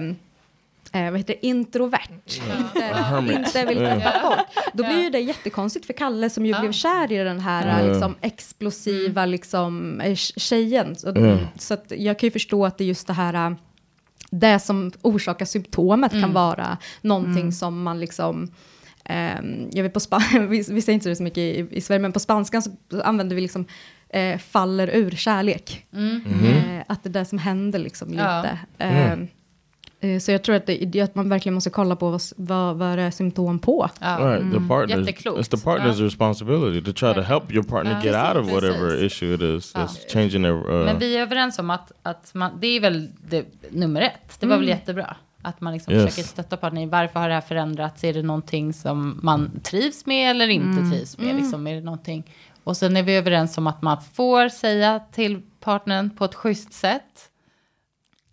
[0.94, 5.86] eh, vad heter det, introvert, inte, inte vill träffa folk, då blir ju det jättekonstigt
[5.86, 10.96] för Kalle som ju blev kär i den här liksom, explosiva liksom, eh, tjejen.
[10.96, 11.14] Så,
[11.58, 13.56] så att jag kan ju förstå att det är just det här, eh,
[14.40, 18.52] det som orsakar symptomet kan vara någonting som man liksom
[19.06, 22.00] ehm, jag vet på span- vi, vi säger inte det så mycket i, i Sverige,
[22.00, 22.72] men på spanskan så
[23.04, 23.66] använder vi liksom
[24.10, 25.86] eh, faller ur kärlek.
[25.94, 28.42] Eh, att det är det som händer liksom Ja.
[28.42, 28.60] lite.
[28.78, 29.28] Ehm, eh,
[30.22, 33.04] så jag tror att, det, att man verkligen måste kolla på vad, vad, vad det
[33.04, 33.90] är symptom på.
[34.02, 34.18] Ja.
[34.20, 35.00] Right, the partners.
[35.00, 35.40] Jätteklokt.
[35.40, 38.54] It's the partner's responsibility to try to help your partner Ja, get out of precis.
[38.54, 40.72] whatever issue it is that's changing their.
[40.72, 44.40] Uh, Men vi är överens om att, att man, det är väl det, nummer ett.
[44.40, 45.16] Det var väl jättebra.
[45.42, 46.04] Att man liksom Yes.
[46.16, 46.84] försöker stötta partnern.
[46.84, 48.04] i Varför har det här förändrats?
[48.04, 51.36] Är det någonting som man trivs med eller inte trivs med?
[51.36, 52.24] Liksom, är det någonting?
[52.64, 56.74] Och sen är vi överens om att man får säga till partnern på ett schysst
[56.74, 57.30] sätt.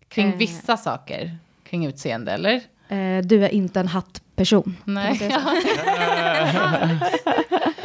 [0.09, 0.37] Kring Eh.
[0.37, 1.39] vissa saker.
[1.71, 2.55] Kring utseende, eller?
[2.89, 4.77] Eh, du är inte en hattperson.
[4.85, 5.21] Nej.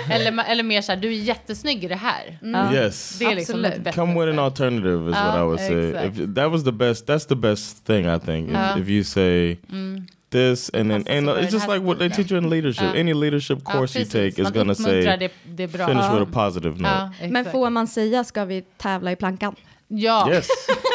[0.09, 2.39] eller, eller mer så här, du är jättesnygg i det här.
[2.73, 3.19] yes.
[3.19, 6.07] Det är liksom bättre Come with an alternative is what I would say.
[6.07, 8.49] If that was the best, that's the best thing I think.
[8.49, 8.79] If, Ja.
[8.79, 9.57] if you say
[10.29, 12.83] this and then Passar and it's just like what they teach you in leadership.
[12.93, 12.99] Ja.
[12.99, 16.19] Any leadership Ja, course you take is gonna say det, det finish ja.
[16.19, 17.11] with a positive note.
[17.21, 19.55] Ja, Men får man säga ska vi tävla i plankan?
[19.87, 20.29] Ja.
[20.31, 20.47] Yes.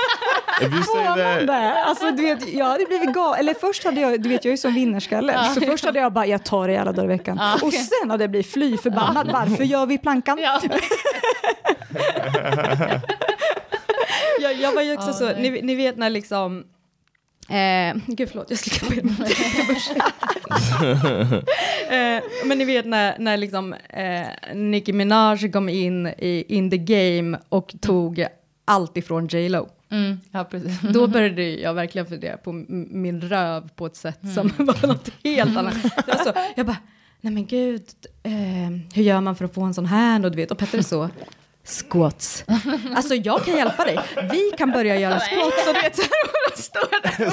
[1.46, 3.36] Det, alltså, du vet, jag hade blivit gal.
[3.38, 5.44] Eller först hade jag, du vet jag är ju som vinnarskalle.
[5.54, 7.40] Så först hade jag bara, jag tar det alla dagar i veckan.
[7.62, 9.30] Och sen hade jag blivit fly förbannad.
[9.32, 10.38] Varför gör vi plankan?
[10.42, 10.61] Ja.
[14.40, 16.64] jag, jag var ju också så, ni, ni vet när liksom
[17.50, 19.02] Eh, gud förlåt, jag slickar på
[21.94, 26.78] eh, Men ni vet när, när liksom, eh, Nicki Minaj kom in i In the
[26.78, 28.26] Game och tog
[28.64, 29.68] allt ifrån J Lo.
[29.91, 30.80] Mm, ja, precis.
[30.93, 32.53] Då började jag verkligen fundera på
[32.91, 35.74] min röv på ett sätt som var något helt annat.
[35.82, 36.76] Det var så, jag bara,
[37.20, 37.84] nej men gud,
[38.22, 38.32] eh,
[38.95, 40.24] hur gör man för att få en sån här?
[40.24, 41.09] Och, du vet, och Petter är så,
[41.64, 42.45] squats.
[42.97, 43.99] Alltså jag kan hjälpa dig.
[44.32, 45.68] Vi kan börja göra squats.
[45.68, 45.97] Och, du vet,
[46.59, 47.30] står där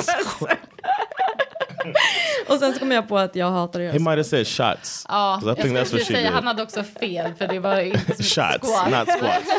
[2.48, 4.48] och sen så kom jag på att jag hatar att göra he might have said
[4.48, 5.06] shots.
[5.10, 6.30] Ja, I jag think that's what she säga, did.
[6.32, 8.92] han hade också fel, för det var inte Shots, squat.
[8.92, 9.50] not squats.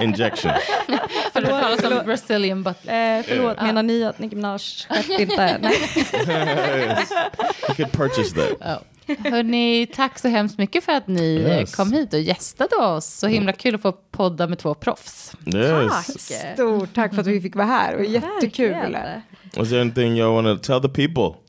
[0.00, 0.52] Injection.
[1.32, 2.76] För det talas om Brazilian butt.
[2.86, 2.92] Eh,
[3.24, 5.58] förlåt, menar ni att Nicki Minaj skämt inte?
[6.26, 6.86] Nej.
[6.88, 7.10] yes.
[7.68, 8.50] You could purchase that.
[8.60, 8.80] Ja.
[9.30, 11.74] Hörni, tack så hemskt mycket för att ni Yes.
[11.76, 13.06] kom hit och gästade oss.
[13.06, 15.32] Så himla kul att få podda med två proffs.
[15.54, 16.54] Yes.
[16.54, 17.94] Stort tack för att vi fick vara här.
[17.96, 18.70] Och jättekul.
[18.70, 19.22] Verkligen.
[19.56, 21.40] Was there anything y'all want to tell the people?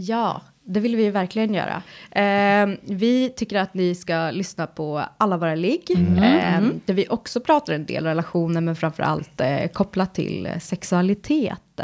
[0.00, 1.82] Ja, det vill vi ju verkligen göra.
[2.10, 7.40] Eh, vi tycker att ni ska lyssna på alla våra ligg, eh, där vi också
[7.40, 11.80] pratar en del relationer, men framför allt eh, kopplat till eh, sexualitet.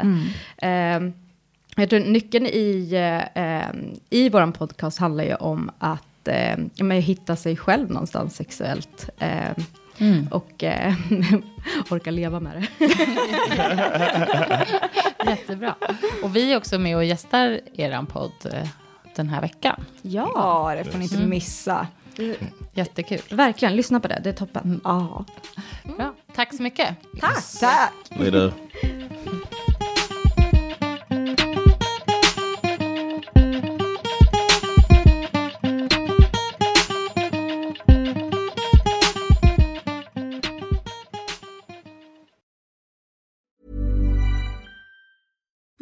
[0.57, 1.01] Eh,
[1.77, 2.91] jag tror nyckeln i,
[3.35, 3.65] eh,
[4.11, 9.09] i vår podcast handlar ju om att eh, hitta sig själv någonstans sexuellt.
[9.99, 10.95] Eh, Och eh,
[11.91, 12.87] orka leva med det.
[15.31, 15.75] Jättebra.
[16.23, 18.69] Och vi är också med och gästar er podd eh,
[19.17, 19.85] den här veckan.
[20.03, 21.87] ja, det får ni inte missa.
[22.73, 23.21] Jättekul.
[23.31, 23.77] verkligen.
[23.77, 24.81] Lyssna på det, det är toppen.
[24.85, 25.25] Ja.
[25.97, 26.15] Bra.
[26.35, 26.97] Tack så mycket.
[27.21, 27.45] Tack!
[27.61, 27.93] Tack!
[28.11, 28.53] Later.